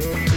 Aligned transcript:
Thank 0.00 0.22
you. 0.22 0.27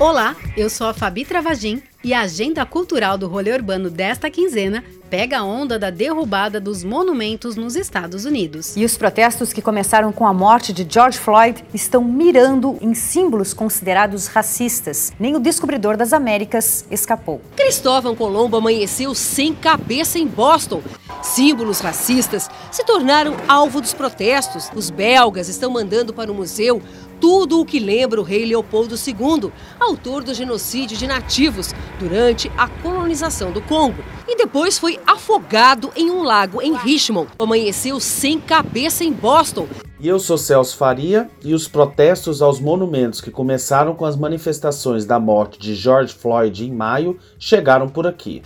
Olá, 0.00 0.34
eu 0.56 0.70
sou 0.70 0.86
a 0.86 0.94
Fabi 0.94 1.26
Travagin 1.26 1.82
e 2.02 2.14
a 2.14 2.22
agenda 2.22 2.64
cultural 2.64 3.18
do 3.18 3.28
rolê 3.28 3.52
urbano 3.52 3.90
desta 3.90 4.30
quinzena 4.30 4.82
pega 5.10 5.40
a 5.40 5.44
onda 5.44 5.78
da 5.78 5.90
derrubada 5.90 6.58
dos 6.58 6.82
monumentos 6.82 7.54
nos 7.54 7.76
Estados 7.76 8.24
Unidos. 8.24 8.74
E 8.78 8.84
os 8.86 8.96
protestos 8.96 9.52
que 9.52 9.60
começaram 9.60 10.10
com 10.10 10.26
a 10.26 10.32
morte 10.32 10.72
de 10.72 10.86
George 10.90 11.18
Floyd 11.18 11.62
estão 11.74 12.02
mirando 12.02 12.78
em 12.80 12.94
símbolos 12.94 13.52
considerados 13.52 14.26
racistas. 14.26 15.12
Nem 15.20 15.36
o 15.36 15.38
descobridor 15.38 15.98
das 15.98 16.14
Américas 16.14 16.86
escapou. 16.90 17.42
Cristóvão 17.54 18.16
Colombo 18.16 18.56
amanheceu 18.56 19.14
sem 19.14 19.54
cabeça 19.54 20.18
em 20.18 20.26
Boston. 20.26 20.80
Símbolos 21.22 21.80
racistas 21.80 22.48
se 22.72 22.82
tornaram 22.84 23.36
alvo 23.46 23.82
dos 23.82 23.92
protestos. 23.92 24.70
Os 24.74 24.88
belgas 24.88 25.48
estão 25.48 25.70
mandando 25.70 26.14
para 26.14 26.32
o 26.32 26.34
museu 26.34 26.80
tudo 27.20 27.60
o 27.60 27.64
que 27.66 27.78
lembra 27.78 28.20
o 28.20 28.24
rei 28.24 28.46
Leopoldo 28.46 28.94
II, 28.94 29.52
autor 29.78 30.24
do 30.24 30.32
genocídio 30.32 30.96
de 30.96 31.06
nativos 31.06 31.74
durante 31.98 32.50
a 32.56 32.66
colonização 32.66 33.52
do 33.52 33.60
Congo. 33.60 34.02
E 34.26 34.36
depois 34.36 34.78
foi 34.78 34.98
afogado 35.06 35.92
em 35.94 36.10
um 36.10 36.22
lago 36.22 36.62
em 36.62 36.74
Richmond. 36.74 37.30
Amanheceu 37.38 38.00
sem 38.00 38.40
cabeça 38.40 39.04
em 39.04 39.12
Boston 39.12 39.68
e 40.00 40.08
eu 40.08 40.18
sou 40.18 40.38
Celso 40.38 40.78
Faria 40.78 41.28
e 41.44 41.52
os 41.52 41.68
protestos 41.68 42.40
aos 42.40 42.58
monumentos 42.58 43.20
que 43.20 43.30
começaram 43.30 43.94
com 43.94 44.06
as 44.06 44.16
manifestações 44.16 45.04
da 45.04 45.20
morte 45.20 45.58
de 45.58 45.74
George 45.74 46.14
Floyd 46.14 46.64
em 46.64 46.72
maio 46.72 47.18
chegaram 47.38 47.86
por 47.86 48.06
aqui. 48.06 48.42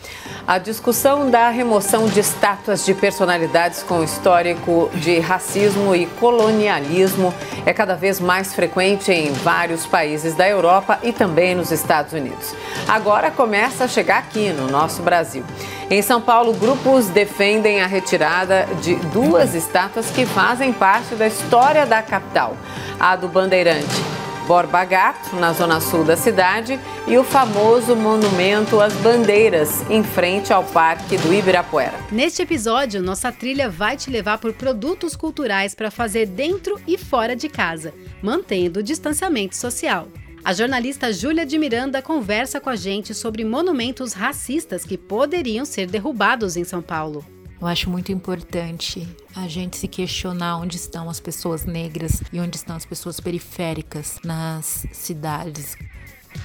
A 0.49 0.59
discussão 0.59 1.31
da 1.31 1.49
remoção 1.51 2.07
de 2.09 2.19
estátuas 2.19 2.85
de 2.85 2.93
personalidades 2.93 3.85
com 3.85 4.03
histórico 4.03 4.91
de 4.95 5.21
racismo 5.21 5.95
e 5.95 6.07
colonialismo 6.07 7.33
é 7.65 7.73
cada 7.73 7.95
vez 7.95 8.19
mais 8.19 8.53
frequente 8.53 9.13
em 9.13 9.33
vários 9.33 9.87
países 9.87 10.35
da 10.35 10.49
Europa 10.49 10.99
e 11.05 11.13
também 11.13 11.55
nos 11.55 11.71
Estados 11.71 12.13
Unidos. 12.13 12.53
Agora 12.89 13.31
começa 13.31 13.85
a 13.85 13.89
chegar 13.89 14.19
aqui 14.19 14.51
no 14.51 14.67
nosso 14.67 15.03
Brasil. 15.03 15.45
Em 15.89 16.01
São 16.01 16.21
Paulo, 16.21 16.55
grupos 16.55 17.09
defendem 17.09 17.83
a 17.83 17.87
retirada 17.87 18.67
de 18.81 18.97
duas 18.97 19.55
estátuas 19.55 20.11
que 20.11 20.25
fazem 20.25 20.73
parte 20.73 21.15
da 21.15 21.27
história 21.27 21.44
da 21.89 22.03
capital: 22.03 22.57
a 22.99 23.17
do 23.17 23.29
Bandeirante 23.29 24.15
Borba 24.47 24.85
Gato, 24.85 25.37
na 25.37 25.53
zona 25.53 25.81
sul 25.81 26.05
da 26.05 26.17
cidade, 26.17 26.79
e 27.07 27.17
o 27.17 27.25
famoso 27.25 27.97
monumento 27.97 28.81
às 28.81 28.93
bandeiras, 28.95 29.83
em 29.91 30.03
frente 30.03 30.53
ao 30.53 30.63
Parque 30.63 31.17
do 31.17 31.33
Ibirapuera. 31.33 31.95
Neste 32.13 32.43
episódio, 32.43 33.03
nossa 33.03 33.33
trilha 33.33 33.71
vai 33.71 33.97
te 33.97 34.11
levar 34.11 34.39
por 34.39 34.53
produtos 34.53 35.17
culturais 35.17 35.75
para 35.75 35.91
fazer 35.91 36.27
dentro 36.27 36.79
e 36.87 36.99
fora 36.99 37.35
de 37.35 37.49
casa, 37.49 37.95
mantendo 38.23 38.81
o 38.81 38.83
distanciamento 38.83 39.57
social. 39.57 40.09
A 40.45 40.53
jornalista 40.53 41.11
Júlia 41.11 41.47
de 41.47 41.59
Miranda 41.59 42.03
conversa 42.03 42.61
com 42.61 42.69
a 42.69 42.77
gente 42.77 43.15
sobre 43.15 43.45
monumentos 43.45 44.13
racistas 44.13 44.85
que 44.85 44.99
poderiam 44.99 45.65
ser 45.65 45.87
derrubados 45.87 46.55
em 46.55 46.65
São 46.65 46.83
Paulo. 46.83 47.25
Eu 47.65 47.69
acho 47.69 47.89
muito 47.89 48.13
importante 48.13 49.09
a 49.35 49.49
gente 49.49 49.79
se 49.79 49.89
questionar 49.89 50.59
onde 50.59 50.77
estão 50.77 51.09
as 51.09 51.19
pessoas 51.19 51.65
negras 51.65 52.23
e 52.31 52.39
onde 52.39 52.59
estão 52.59 52.77
as 52.77 52.85
pessoas 52.85 53.21
periféricas 53.21 54.19
nas 54.23 54.85
cidades. 54.93 55.75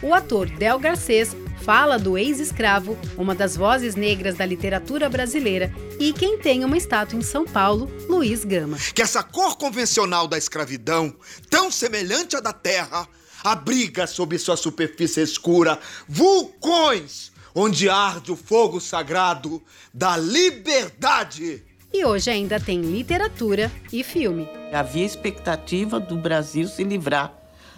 O 0.02 0.14
ator 0.14 0.50
Del 0.50 0.80
Garcês 0.80 1.36
fala 1.62 2.00
do 2.00 2.18
ex-escravo, 2.18 2.98
uma 3.18 3.36
das 3.36 3.58
vozes 3.58 3.96
negras 3.96 4.38
da 4.38 4.46
literatura 4.46 5.10
brasileira, 5.10 5.74
e 6.00 6.14
quem 6.14 6.40
tem 6.40 6.64
uma 6.64 6.78
estátua 6.78 7.20
em 7.20 7.22
São 7.22 7.44
Paulo, 7.44 7.92
Luiz 8.08 8.46
Gama. 8.46 8.78
Que 8.96 9.02
essa 9.02 9.22
cor 9.22 9.58
convencional 9.58 10.26
da 10.26 10.38
escravidão, 10.38 11.14
tão 11.50 11.70
semelhante 11.70 12.38
à 12.38 12.40
da 12.40 12.54
terra, 12.54 13.06
abriga 13.44 14.08
sob 14.08 14.40
sua 14.40 14.56
superfície 14.56 15.20
escura 15.20 15.78
vulcões 16.08 17.34
onde 17.54 17.90
arde 17.90 18.32
o 18.32 18.36
fogo 18.36 18.80
sagrado 18.80 19.62
da 19.94 20.18
liberdade. 20.18 21.64
E 21.92 22.06
hoje 22.06 22.30
ainda 22.30 22.60
tem 22.60 22.82
literatura 22.82 23.72
e 23.92 24.04
filme. 24.04 24.48
Havia 24.72 25.06
expectativa 25.06 26.00
do 26.00 26.16
Brasil 26.18 26.68
se 26.68 26.84
livrar 26.84 27.34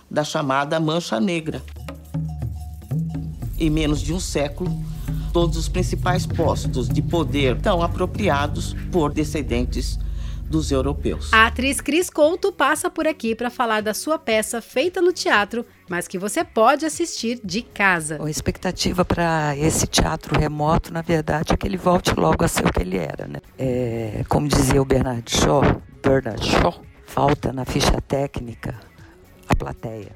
da 0.10 0.24
chamada 0.24 0.80
Mancha 0.80 1.20
Negra. 1.20 1.64
Em 3.58 3.70
menos 3.70 4.02
de 4.02 4.14
um 4.14 4.20
século, 4.20 4.70
todos 5.32 5.56
os 5.56 5.70
principais 5.70 6.26
postos 6.26 6.90
de 6.90 7.02
poder 7.02 7.56
estão 7.56 7.82
apropriados 7.82 8.76
por 8.92 9.14
descendentes 9.14 9.98
dos 10.50 10.70
europeus. 10.70 11.32
A 11.32 11.48
atriz 11.48 11.80
Cris 11.80 12.10
Couto 12.10 12.52
passa 12.52 12.90
por 12.90 13.08
aqui 13.08 13.34
para 13.34 13.50
falar 13.50 13.82
da 13.82 13.94
sua 13.94 14.20
peça 14.20 14.62
feita 14.62 15.02
no 15.02 15.14
teatro, 15.14 15.66
mas 15.92 16.08
que 16.08 16.18
você 16.18 16.42
pode 16.42 16.86
assistir 16.86 17.42
de 17.44 17.62
casa. 17.62 18.18
A 18.24 18.30
expectativa 18.30 19.04
para 19.04 19.58
esse 19.58 19.86
teatro 19.86 20.40
remoto, 20.40 20.94
na 20.94 21.02
verdade, 21.02 21.52
é 21.52 21.58
que 21.58 21.68
ele 21.68 21.76
volte 21.76 22.14
logo 22.18 22.46
a 22.46 22.48
ser 22.48 22.66
o 22.66 22.72
que 22.72 22.80
ele 22.82 22.96
era. 22.96 23.28
Né? 23.28 23.42
É, 23.60 24.24
como 24.30 24.48
dizia 24.48 24.82
o 24.82 24.86
Bernard 24.86 25.30
Shaw, 25.30 25.62
Bernard 26.02 26.50
Shaw, 26.50 26.82
falta 27.06 27.52
na 27.52 27.66
ficha 27.66 28.00
técnica 28.08 28.80
a 29.50 29.54
plateia. 29.54 30.16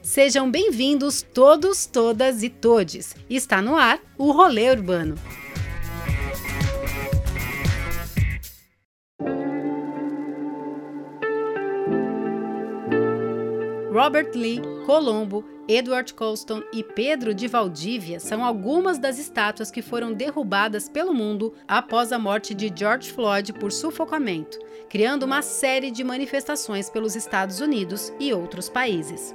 Sejam 0.00 0.50
bem-vindos 0.50 1.20
todos, 1.20 1.84
todas 1.84 2.42
e 2.42 2.48
todes. 2.48 3.14
Está 3.28 3.60
no 3.60 3.76
ar 3.76 4.00
o 4.16 4.32
Rolê 4.32 4.70
Urbano. 4.70 5.16
Robert 13.98 14.30
Lee, 14.36 14.62
Colombo, 14.86 15.44
Edward 15.66 16.14
Colston 16.14 16.62
e 16.72 16.84
Pedro 16.84 17.34
de 17.34 17.48
Valdívia 17.48 18.20
são 18.20 18.44
algumas 18.44 18.96
das 18.96 19.18
estátuas 19.18 19.72
que 19.72 19.82
foram 19.82 20.12
derrubadas 20.12 20.88
pelo 20.88 21.12
mundo 21.12 21.52
após 21.66 22.12
a 22.12 22.18
morte 22.18 22.54
de 22.54 22.72
George 22.72 23.10
Floyd 23.10 23.52
por 23.54 23.72
sufocamento, 23.72 24.56
criando 24.88 25.24
uma 25.24 25.42
série 25.42 25.90
de 25.90 26.04
manifestações 26.04 26.88
pelos 26.88 27.16
Estados 27.16 27.58
Unidos 27.58 28.12
e 28.20 28.32
outros 28.32 28.68
países. 28.68 29.34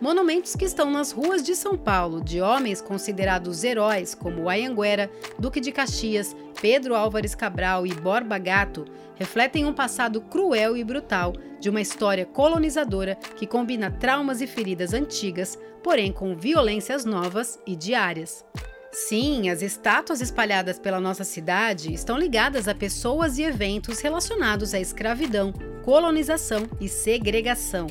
Monumentos 0.00 0.56
que 0.56 0.64
estão 0.64 0.90
nas 0.90 1.12
ruas 1.12 1.42
de 1.42 1.54
São 1.54 1.76
Paulo, 1.76 2.24
de 2.24 2.40
homens 2.40 2.80
considerados 2.80 3.62
heróis 3.62 4.14
como 4.14 4.48
Ayanguera, 4.48 5.10
Duque 5.38 5.60
de 5.60 5.70
Caxias, 5.70 6.34
Pedro 6.58 6.94
Álvares 6.94 7.34
Cabral 7.34 7.86
e 7.86 7.92
Borba 7.92 8.38
Gato, 8.38 8.86
refletem 9.16 9.66
um 9.66 9.74
passado 9.74 10.22
cruel 10.22 10.74
e 10.74 10.82
brutal 10.82 11.34
de 11.60 11.68
uma 11.68 11.82
história 11.82 12.24
colonizadora 12.24 13.14
que 13.36 13.46
combina 13.46 13.90
traumas 13.90 14.40
e 14.40 14.46
feridas 14.46 14.94
antigas, 14.94 15.58
porém 15.82 16.10
com 16.10 16.34
violências 16.34 17.04
novas 17.04 17.60
e 17.66 17.76
diárias. 17.76 18.42
Sim, 18.90 19.50
as 19.50 19.60
estátuas 19.60 20.22
espalhadas 20.22 20.78
pela 20.78 20.98
nossa 20.98 21.24
cidade 21.24 21.92
estão 21.92 22.18
ligadas 22.18 22.68
a 22.68 22.74
pessoas 22.74 23.36
e 23.36 23.42
eventos 23.42 24.00
relacionados 24.00 24.72
à 24.72 24.80
escravidão, 24.80 25.52
colonização 25.84 26.66
e 26.80 26.88
segregação. 26.88 27.86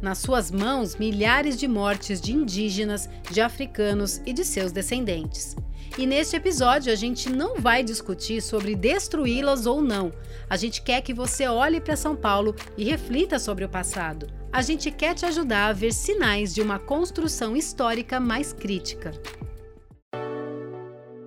Nas 0.00 0.18
suas 0.18 0.50
mãos, 0.50 0.96
milhares 0.96 1.58
de 1.58 1.66
mortes 1.66 2.20
de 2.20 2.32
indígenas, 2.32 3.08
de 3.30 3.40
africanos 3.40 4.20
e 4.26 4.32
de 4.32 4.44
seus 4.44 4.72
descendentes. 4.72 5.56
E 5.98 6.06
neste 6.06 6.36
episódio 6.36 6.92
a 6.92 6.96
gente 6.96 7.30
não 7.30 7.60
vai 7.60 7.82
discutir 7.82 8.42
sobre 8.42 8.74
destruí-las 8.74 9.64
ou 9.64 9.80
não. 9.80 10.12
A 10.48 10.56
gente 10.56 10.82
quer 10.82 11.00
que 11.00 11.14
você 11.14 11.46
olhe 11.46 11.80
para 11.80 11.96
São 11.96 12.14
Paulo 12.14 12.54
e 12.76 12.84
reflita 12.84 13.38
sobre 13.38 13.64
o 13.64 13.68
passado. 13.68 14.26
A 14.52 14.60
gente 14.60 14.90
quer 14.90 15.14
te 15.14 15.24
ajudar 15.24 15.68
a 15.68 15.72
ver 15.72 15.92
sinais 15.92 16.54
de 16.54 16.60
uma 16.60 16.78
construção 16.78 17.56
histórica 17.56 18.20
mais 18.20 18.52
crítica. 18.52 19.12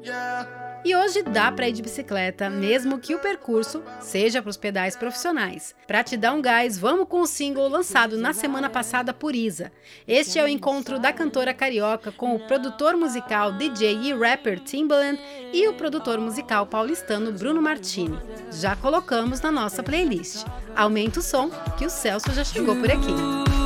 Yeah. 0.04 0.69
E 0.84 0.96
hoje 0.96 1.24
dá 1.24 1.52
para 1.52 1.68
ir 1.68 1.74
de 1.74 1.82
bicicleta, 1.82 2.50
mesmo 2.50 3.00
que 3.00 3.14
o 3.14 3.20
percurso 3.20 3.84
seja 4.00 4.42
para 4.42 4.50
os 4.50 4.56
pedais 4.56 4.96
profissionais. 4.96 5.76
Para 5.86 6.04
te 6.04 6.16
dar 6.16 6.34
um 6.34 6.42
gás, 6.42 6.78
vamos 6.78 7.08
com 7.08 7.20
o 7.20 7.28
single 7.28 7.68
lançado 7.68 8.18
na 8.18 8.32
semana 8.34 8.70
passada 8.70 9.14
por 9.14 9.36
Isa. 9.36 9.72
Este 10.08 10.40
é 10.40 10.44
o 10.44 10.48
encontro 10.48 10.98
da 10.98 11.12
cantora 11.12 11.54
carioca 11.54 12.14
com 12.14 12.34
o 12.34 12.40
produtor 12.48 12.96
musical, 12.96 13.52
DJ 13.54 13.94
e 14.04 14.14
rapper 14.14 14.60
Timbaland 14.62 15.20
e 15.52 15.68
o 15.68 15.74
produtor 15.74 16.18
musical 16.18 16.66
paulistano 16.66 17.34
Bruno 17.34 17.62
Martini. 17.62 18.18
Já 18.52 18.76
colocamos 18.78 19.42
na 19.42 19.52
nossa 19.52 19.84
playlist. 19.84 20.46
Aumenta 20.76 21.20
o 21.20 21.24
som, 21.24 21.50
que 21.78 21.86
o 21.86 21.90
Celso 21.90 22.32
já 22.32 22.44
chegou 22.46 22.76
por 22.76 22.90
aqui. 22.90 23.59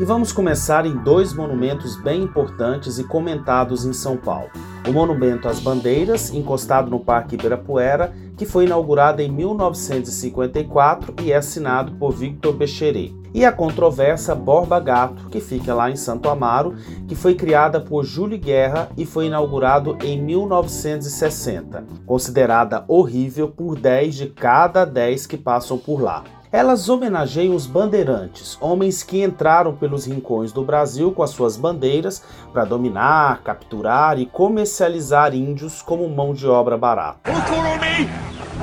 E 0.00 0.04
vamos 0.04 0.32
começar 0.32 0.86
em 0.86 0.96
dois 0.96 1.32
monumentos 1.32 1.94
bem 1.94 2.24
importantes 2.24 2.98
e 2.98 3.04
comentados 3.04 3.84
em 3.84 3.92
São 3.92 4.16
Paulo. 4.16 4.50
O 4.88 4.92
Monumento 4.92 5.48
às 5.48 5.60
Bandeiras, 5.60 6.34
encostado 6.34 6.90
no 6.90 6.98
Parque 6.98 7.36
Ibirapuera, 7.36 8.12
que 8.36 8.44
foi 8.44 8.64
inaugurado 8.64 9.22
em 9.22 9.30
1954 9.30 11.14
e 11.22 11.30
é 11.30 11.36
assinado 11.36 11.92
por 11.92 12.10
Victor 12.10 12.54
Becheret. 12.54 13.14
E 13.32 13.44
a 13.44 13.52
controvérsia 13.52 14.34
Borba 14.34 14.80
Gato, 14.80 15.28
que 15.28 15.38
fica 15.40 15.72
lá 15.72 15.88
em 15.88 15.96
Santo 15.96 16.28
Amaro, 16.28 16.74
que 17.06 17.14
foi 17.14 17.36
criada 17.36 17.80
por 17.80 18.04
Júlio 18.04 18.38
Guerra 18.38 18.88
e 18.96 19.06
foi 19.06 19.26
inaugurado 19.26 19.96
em 20.02 20.20
1960, 20.20 21.84
considerada 22.04 22.84
horrível 22.88 23.48
por 23.48 23.78
10 23.78 24.14
de 24.16 24.26
cada 24.26 24.84
10 24.84 25.28
que 25.28 25.36
passam 25.36 25.78
por 25.78 26.02
lá. 26.02 26.24
Elas 26.54 26.88
homenageiam 26.88 27.52
os 27.52 27.66
bandeirantes, 27.66 28.56
homens 28.60 29.02
que 29.02 29.24
entraram 29.24 29.74
pelos 29.74 30.06
rincões 30.06 30.52
do 30.52 30.62
Brasil 30.62 31.10
com 31.10 31.20
as 31.20 31.30
suas 31.30 31.56
bandeiras 31.56 32.22
para 32.52 32.64
dominar, 32.64 33.42
capturar 33.42 34.20
e 34.20 34.26
comercializar 34.26 35.34
índios 35.34 35.82
como 35.82 36.08
mão 36.08 36.32
de 36.32 36.46
obra 36.46 36.78
barata. 36.78 37.28
O 37.28 37.42
curumim 37.42 38.08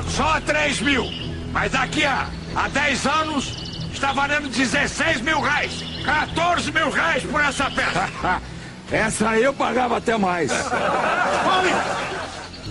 só 0.07 0.39
3 0.39 0.79
mil, 0.79 1.03
mas 1.51 1.75
aqui 1.75 2.05
há, 2.05 2.29
há 2.55 2.69
10 2.69 3.07
anos 3.07 3.89
está 3.91 4.13
valendo 4.13 4.47
16 4.47 5.19
mil 5.19 5.41
reais, 5.41 5.83
14 6.05 6.71
mil 6.71 6.89
reais 6.91 7.23
por 7.25 7.41
essa 7.41 7.69
peça. 7.69 8.09
essa 8.89 9.37
eu 9.37 9.53
pagava 9.53 9.97
até 9.97 10.17
mais. 10.17 10.49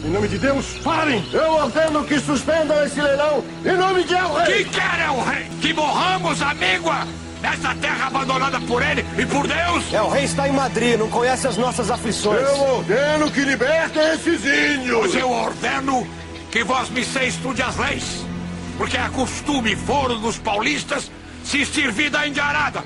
Em 0.02 0.08
nome 0.08 0.28
de 0.28 0.38
Deus, 0.38 0.78
parem! 0.82 1.22
Eu 1.30 1.52
ordeno 1.52 2.02
que 2.04 2.18
suspendam 2.18 2.82
esse 2.84 3.00
leilão 3.00 3.44
em 3.64 3.76
nome 3.76 4.02
de 4.04 4.14
El 4.14 4.32
Rei! 4.32 4.64
Que 4.64 4.70
quer 4.70 5.00
El 5.06 5.20
Rei? 5.20 5.46
Que 5.60 5.74
morramos 5.74 6.40
a 6.40 6.54
míngua 6.54 7.06
nessa 7.42 7.74
terra 7.74 8.06
abandonada 8.06 8.58
por 8.62 8.82
ele 8.82 9.04
e 9.18 9.26
por 9.26 9.46
Deus? 9.46 9.92
El 9.92 10.08
Rei 10.08 10.24
está 10.24 10.48
em 10.48 10.52
Madrid, 10.52 10.98
não 10.98 11.10
conhece 11.10 11.46
as 11.46 11.58
nossas 11.58 11.90
aflições. 11.90 12.40
Eu 12.40 12.76
ordeno 12.76 13.30
que 13.30 13.40
libertem 13.42 14.02
esses 14.14 14.42
índios! 14.42 15.00
Pois 15.00 15.14
eu 15.14 15.30
ordeno 15.30 16.06
que 16.50 16.64
vós 16.64 16.88
me 16.88 17.02
estude 17.02 17.62
as 17.62 17.76
leis, 17.76 18.24
porque 18.78 18.96
é 18.96 19.06
costume 19.10 19.76
foro 19.76 20.16
dos 20.16 20.38
paulistas 20.38 21.10
se 21.44 21.60
estir 21.60 21.92
vida 21.92 22.26
indiarada 22.26 22.82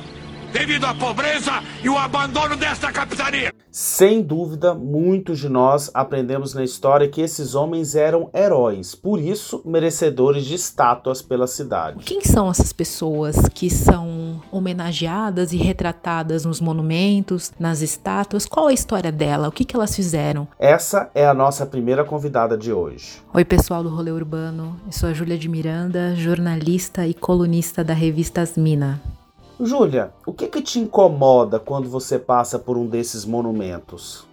devido 0.52 0.84
à 0.84 0.94
pobreza 0.94 1.62
e 1.82 1.88
o 1.88 1.96
abandono 1.96 2.56
desta 2.56 2.90
capitania. 2.90 3.52
Sem 3.76 4.22
dúvida, 4.22 4.72
muitos 4.72 5.40
de 5.40 5.48
nós 5.48 5.90
aprendemos 5.92 6.54
na 6.54 6.62
história 6.62 7.08
que 7.08 7.20
esses 7.20 7.56
homens 7.56 7.96
eram 7.96 8.30
heróis, 8.32 8.94
por 8.94 9.18
isso 9.18 9.62
merecedores 9.64 10.44
de 10.44 10.54
estátuas 10.54 11.20
pela 11.20 11.48
cidade. 11.48 12.04
Quem 12.04 12.20
são 12.20 12.48
essas 12.48 12.72
pessoas 12.72 13.34
que 13.52 13.68
são 13.68 14.40
homenageadas 14.52 15.52
e 15.52 15.56
retratadas 15.56 16.44
nos 16.44 16.60
monumentos, 16.60 17.52
nas 17.58 17.82
estátuas? 17.82 18.46
Qual 18.46 18.68
a 18.68 18.72
história 18.72 19.10
dela? 19.10 19.48
O 19.48 19.52
que, 19.52 19.64
que 19.64 19.74
elas 19.74 19.96
fizeram? 19.96 20.46
Essa 20.56 21.10
é 21.12 21.26
a 21.26 21.34
nossa 21.34 21.66
primeira 21.66 22.04
convidada 22.04 22.56
de 22.56 22.72
hoje. 22.72 23.24
Oi, 23.34 23.44
pessoal 23.44 23.82
do 23.82 23.88
Rolê 23.88 24.12
Urbano. 24.12 24.80
Eu 24.86 24.92
sou 24.92 25.08
a 25.08 25.12
Júlia 25.12 25.36
de 25.36 25.48
Miranda, 25.48 26.14
jornalista 26.14 27.08
e 27.08 27.12
colunista 27.12 27.82
da 27.82 27.92
revista 27.92 28.40
Asmina. 28.40 29.02
Júlia, 29.66 30.12
o 30.26 30.32
que, 30.32 30.46
que 30.46 30.60
te 30.60 30.78
incomoda 30.78 31.58
quando 31.58 31.88
você 31.88 32.18
passa 32.18 32.58
por 32.58 32.76
um 32.76 32.86
desses 32.86 33.24
monumentos? 33.24 34.26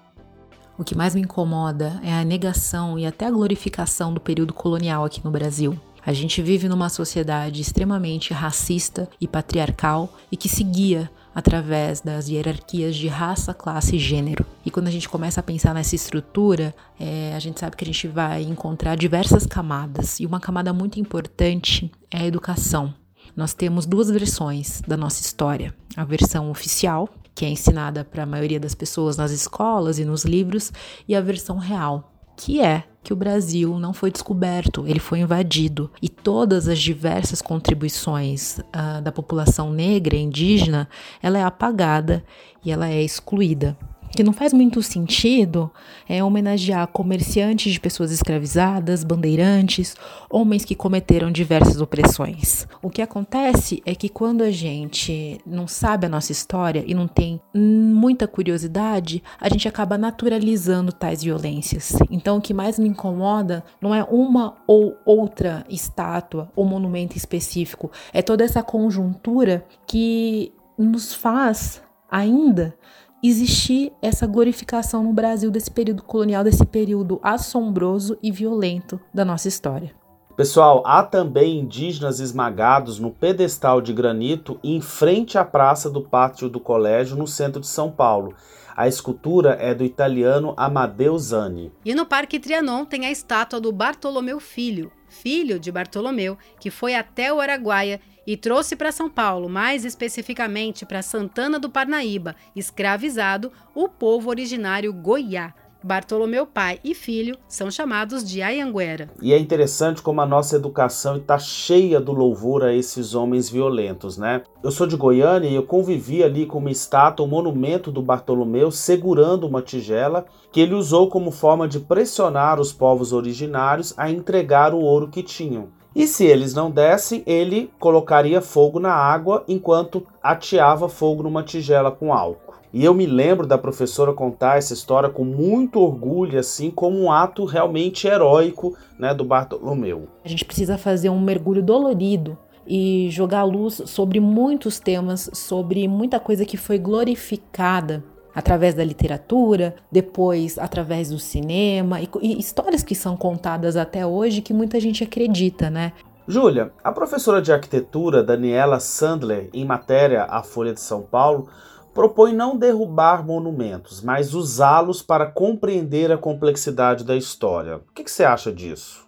O 0.77 0.83
que 0.83 0.95
mais 0.95 1.15
me 1.15 1.21
incomoda 1.21 1.99
é 2.03 2.11
a 2.11 2.25
negação 2.25 2.97
e 2.99 3.05
até 3.05 3.27
a 3.27 3.31
glorificação 3.31 4.13
do 4.13 4.19
período 4.19 4.53
colonial 4.53 5.05
aqui 5.05 5.23
no 5.23 5.31
Brasil. 5.31 5.79
A 6.05 6.11
gente 6.11 6.41
vive 6.41 6.67
numa 6.67 6.89
sociedade 6.89 7.61
extremamente 7.61 8.33
racista 8.33 9.07
e 9.21 9.27
patriarcal 9.27 10.09
e 10.31 10.35
que 10.35 10.49
seguia 10.49 11.09
através 11.33 12.01
das 12.01 12.27
hierarquias 12.27 12.95
de 12.95 13.07
raça, 13.07 13.53
classe 13.53 13.95
e 13.95 13.99
gênero. 13.99 14.45
E 14.65 14.71
quando 14.71 14.87
a 14.87 14.91
gente 14.91 15.07
começa 15.07 15.39
a 15.39 15.43
pensar 15.43 15.73
nessa 15.73 15.95
estrutura, 15.95 16.75
é, 16.99 17.33
a 17.35 17.39
gente 17.39 17.59
sabe 17.59 17.77
que 17.77 17.83
a 17.83 17.87
gente 17.87 18.07
vai 18.07 18.41
encontrar 18.43 18.95
diversas 18.95 19.45
camadas. 19.45 20.19
E 20.19 20.25
uma 20.25 20.39
camada 20.39 20.73
muito 20.73 20.99
importante 20.99 21.91
é 22.09 22.21
a 22.21 22.25
educação 22.25 22.93
nós 23.35 23.53
temos 23.53 23.85
duas 23.85 24.09
versões 24.09 24.81
da 24.87 24.97
nossa 24.97 25.21
história: 25.21 25.73
a 25.95 26.03
versão 26.03 26.49
oficial, 26.49 27.09
que 27.33 27.45
é 27.45 27.49
ensinada 27.49 28.03
para 28.03 28.23
a 28.23 28.25
maioria 28.25 28.59
das 28.59 28.75
pessoas 28.75 29.17
nas 29.17 29.31
escolas 29.31 29.99
e 29.99 30.05
nos 30.05 30.25
livros, 30.25 30.71
e 31.07 31.15
a 31.15 31.21
versão 31.21 31.57
real, 31.57 32.11
que 32.35 32.61
é 32.61 32.83
que 33.03 33.13
o 33.13 33.15
Brasil 33.15 33.79
não 33.79 33.93
foi 33.93 34.11
descoberto, 34.11 34.85
ele 34.87 34.99
foi 34.99 35.19
invadido. 35.19 35.91
E 36.01 36.07
todas 36.07 36.67
as 36.67 36.79
diversas 36.79 37.41
contribuições 37.41 38.59
uh, 38.59 39.01
da 39.01 39.11
população 39.11 39.71
negra 39.71 40.15
e 40.15 40.21
indígena, 40.21 40.87
ela 41.21 41.39
é 41.39 41.43
apagada 41.43 42.23
e 42.63 42.71
ela 42.71 42.87
é 42.87 43.01
excluída 43.01 43.77
que 44.11 44.23
não 44.23 44.33
faz 44.33 44.53
muito 44.53 44.81
sentido 44.83 45.71
é 46.07 46.23
homenagear 46.23 46.87
comerciantes 46.87 47.71
de 47.71 47.79
pessoas 47.79 48.11
escravizadas, 48.11 49.03
bandeirantes, 49.03 49.95
homens 50.29 50.65
que 50.65 50.75
cometeram 50.75 51.31
diversas 51.31 51.79
opressões. 51.79 52.67
O 52.81 52.89
que 52.89 53.01
acontece 53.01 53.81
é 53.85 53.95
que 53.95 54.09
quando 54.09 54.41
a 54.41 54.51
gente 54.51 55.39
não 55.45 55.67
sabe 55.67 56.05
a 56.05 56.09
nossa 56.09 56.31
história 56.31 56.83
e 56.85 56.93
não 56.93 57.07
tem 57.07 57.41
muita 57.53 58.27
curiosidade, 58.27 59.23
a 59.39 59.49
gente 59.49 59.67
acaba 59.67 59.97
naturalizando 59.97 60.91
tais 60.91 61.23
violências. 61.23 61.93
Então 62.09 62.37
o 62.37 62.41
que 62.41 62.53
mais 62.53 62.77
me 62.77 62.89
incomoda 62.89 63.63
não 63.81 63.95
é 63.95 64.03
uma 64.03 64.57
ou 64.67 64.97
outra 65.05 65.65
estátua 65.69 66.51
ou 66.55 66.65
monumento 66.65 67.17
específico, 67.17 67.91
é 68.13 68.21
toda 68.21 68.43
essa 68.43 68.61
conjuntura 68.61 69.65
que 69.87 70.53
nos 70.77 71.13
faz 71.13 71.81
ainda 72.09 72.75
existir 73.23 73.91
essa 74.01 74.25
glorificação 74.25 75.03
no 75.03 75.13
Brasil 75.13 75.51
desse 75.51 75.69
período 75.69 76.03
colonial, 76.03 76.43
desse 76.43 76.65
período 76.65 77.19
assombroso 77.21 78.17
e 78.21 78.31
violento 78.31 78.99
da 79.13 79.23
nossa 79.23 79.47
história. 79.47 79.93
Pessoal, 80.35 80.81
há 80.85 81.03
também 81.03 81.59
indígenas 81.59 82.19
esmagados 82.19 82.97
no 82.97 83.11
pedestal 83.11 83.81
de 83.81 83.93
granito 83.93 84.59
em 84.63 84.81
frente 84.81 85.37
à 85.37 85.45
praça 85.45 85.89
do 85.89 86.01
pátio 86.01 86.49
do 86.49 86.59
colégio, 86.59 87.17
no 87.17 87.27
centro 87.27 87.61
de 87.61 87.67
São 87.67 87.91
Paulo. 87.91 88.33
A 88.75 88.87
escultura 88.87 89.57
é 89.59 89.75
do 89.75 89.83
italiano 89.83 90.53
Amadeu 90.55 91.17
Zani. 91.19 91.71
E 91.85 91.93
no 91.93 92.05
Parque 92.05 92.39
Trianon 92.39 92.85
tem 92.85 93.05
a 93.05 93.11
estátua 93.11 93.59
do 93.59 93.71
Bartolomeu 93.71 94.39
Filho, 94.39 94.91
filho 95.07 95.59
de 95.59 95.71
Bartolomeu, 95.71 96.37
que 96.59 96.71
foi 96.71 96.95
até 96.95 97.31
o 97.31 97.41
Araguaia 97.41 97.99
e 98.25 98.37
trouxe 98.37 98.75
para 98.75 98.91
São 98.91 99.09
Paulo, 99.09 99.49
mais 99.49 99.85
especificamente 99.85 100.85
para 100.85 101.01
Santana 101.01 101.59
do 101.59 101.69
Parnaíba, 101.69 102.35
escravizado, 102.55 103.51
o 103.73 103.87
povo 103.87 104.29
originário 104.29 104.93
Goiá. 104.93 105.53
Bartolomeu 105.83 106.45
pai 106.45 106.79
e 106.83 106.93
filho 106.93 107.35
são 107.47 107.71
chamados 107.71 108.23
de 108.23 108.43
Ayanguera. 108.43 109.09
E 109.19 109.33
é 109.33 109.39
interessante 109.39 109.99
como 109.99 110.21
a 110.21 110.27
nossa 110.27 110.55
educação 110.55 111.17
está 111.17 111.39
cheia 111.39 111.99
do 111.99 112.11
louvor 112.11 112.63
a 112.63 112.71
esses 112.71 113.15
homens 113.15 113.49
violentos, 113.49 114.15
né? 114.15 114.43
Eu 114.63 114.69
sou 114.69 114.85
de 114.85 114.95
Goiânia 114.95 115.49
e 115.49 115.55
eu 115.55 115.63
convivi 115.63 116.23
ali 116.23 116.45
com 116.45 116.59
uma 116.59 116.69
estátua, 116.69 117.25
um 117.25 117.29
monumento 117.29 117.91
do 117.91 118.01
Bartolomeu 118.01 118.69
segurando 118.69 119.47
uma 119.47 119.61
tigela 119.61 120.25
que 120.51 120.59
ele 120.59 120.75
usou 120.75 121.09
como 121.09 121.31
forma 121.31 121.67
de 121.67 121.79
pressionar 121.79 122.59
os 122.59 122.71
povos 122.71 123.11
originários 123.11 123.91
a 123.97 124.11
entregar 124.11 124.75
o 124.75 124.79
ouro 124.81 125.07
que 125.07 125.23
tinham. 125.23 125.69
E 125.93 126.07
se 126.07 126.25
eles 126.25 126.53
não 126.53 126.71
dessem, 126.71 127.21
ele 127.25 127.69
colocaria 127.77 128.41
fogo 128.41 128.79
na 128.79 128.93
água 128.93 129.43
enquanto 129.47 130.07
ateava 130.23 130.87
fogo 130.87 131.23
numa 131.23 131.43
tigela 131.43 131.91
com 131.91 132.13
álcool. 132.13 132.53
E 132.73 132.85
eu 132.85 132.93
me 132.93 133.05
lembro 133.05 133.45
da 133.45 133.57
professora 133.57 134.13
contar 134.13 134.57
essa 134.57 134.73
história 134.73 135.09
com 135.09 135.25
muito 135.25 135.81
orgulho, 135.81 136.39
assim 136.39 136.71
como 136.71 136.97
um 136.97 137.11
ato 137.11 137.43
realmente 137.43 138.07
heróico 138.07 138.77
né, 138.97 139.13
do 139.13 139.25
Bartolomeu. 139.25 140.07
A 140.23 140.29
gente 140.29 140.45
precisa 140.45 140.77
fazer 140.77 141.09
um 141.09 141.19
mergulho 141.19 141.61
dolorido 141.61 142.37
e 142.65 143.09
jogar 143.11 143.43
luz 143.43 143.81
sobre 143.85 144.21
muitos 144.21 144.79
temas, 144.79 145.29
sobre 145.33 145.85
muita 145.89 146.17
coisa 146.21 146.45
que 146.45 146.55
foi 146.55 146.77
glorificada 146.77 148.01
através 148.33 148.73
da 148.73 148.83
literatura, 148.83 149.75
depois 149.91 150.57
através 150.57 151.09
do 151.09 151.19
cinema 151.19 152.01
e, 152.01 152.09
e, 152.21 152.39
histórias 152.39 152.83
que 152.83 152.95
são 152.95 153.15
contadas 153.15 153.75
até 153.75 154.05
hoje 154.05 154.41
que 154.41 154.53
muita 154.53 154.79
gente 154.79 155.03
acredita, 155.03 155.69
né? 155.69 155.93
Júlia, 156.27 156.71
a 156.83 156.91
professora 156.91 157.41
de 157.41 157.51
arquitetura 157.51 158.23
Daniela 158.23 158.79
Sandler, 158.79 159.49
em 159.53 159.65
matéria 159.65 160.23
à 160.23 160.43
Folha 160.43 160.73
de 160.73 160.79
São 160.79 161.01
Paulo, 161.01 161.49
propõe 161.93 162.33
não 162.33 162.55
derrubar 162.55 163.25
monumentos, 163.25 164.01
mas 164.01 164.33
usá-los 164.33 165.01
para 165.01 165.25
compreender 165.25 166.11
a 166.11 166.17
complexidade 166.17 167.03
da 167.03 167.15
história. 167.15 167.77
O 167.77 167.93
que, 167.93 168.03
que 168.03 168.11
você 168.11 168.23
acha 168.23 168.51
disso? 168.51 169.05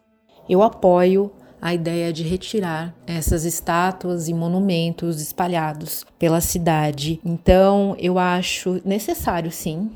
Eu 0.50 0.62
apoio 0.62 1.32
a 1.63 1.74
ideia 1.74 2.12
de 2.12 2.24
retirar 2.24 2.93
essas 3.08 3.46
estátuas 3.46 4.27
e 4.27 4.34
monumentos 4.34 5.22
espalhados 5.22 6.05
pela 6.20 6.41
cidade. 6.41 7.22
Então, 7.24 7.96
eu 7.98 8.20
acho 8.20 8.82
necessário, 8.84 9.50
sim, 9.50 9.89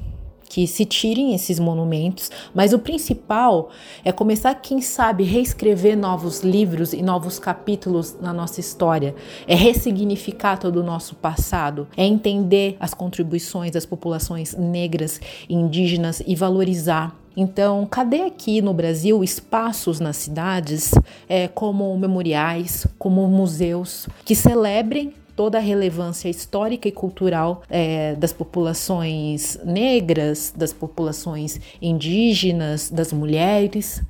que 0.48 0.66
se 0.66 0.86
tirem 0.86 1.36
esses 1.36 1.60
monumentos, 1.60 2.32
mas 2.56 2.72
o 2.72 2.80
principal 2.80 3.70
é 4.06 4.14
começar, 4.14 4.56
quem 4.56 4.80
sabe, 4.80 5.26
reescrever 5.26 5.98
novos 5.98 6.40
livros 6.40 6.94
e 6.94 7.02
novos 7.02 7.38
capítulos 7.38 8.16
na 8.22 8.32
nossa 8.32 8.62
história, 8.62 9.14
é 9.46 9.54
ressignificar 9.54 10.56
todo 10.56 10.78
o 10.78 10.84
nosso 10.84 11.16
passado, 11.16 11.86
é 11.98 12.06
entender 12.06 12.78
as 12.80 12.94
contribuições 12.94 13.72
das 13.72 13.86
populações 13.86 14.56
negras 14.56 15.20
indígenas 15.50 16.24
e 16.26 16.34
valorizar 16.34 17.14
então, 17.40 17.86
cadê 17.86 18.24
aqui 18.24 18.64
no 18.64 18.74
Brasil 18.74 19.24
espaços 19.24 20.00
nas 20.00 20.18
cidades 20.18 20.92
é, 21.30 21.48
como 21.48 21.96
memoriais, 21.96 22.88
como 22.98 23.28
museus, 23.28 24.10
que 24.26 24.34
celebrem 24.34 25.14
toda 25.36 25.60
a 25.60 25.62
relevância 25.62 26.28
histórica 26.30 26.88
e 26.88 26.92
cultural 26.92 27.62
é, 27.70 28.16
das 28.16 28.34
populações 28.34 29.56
negras, 29.64 30.52
das 30.58 30.74
populações 30.74 31.62
indígenas, 31.80 32.90
das 32.90 33.14
mulheres. 33.14 34.02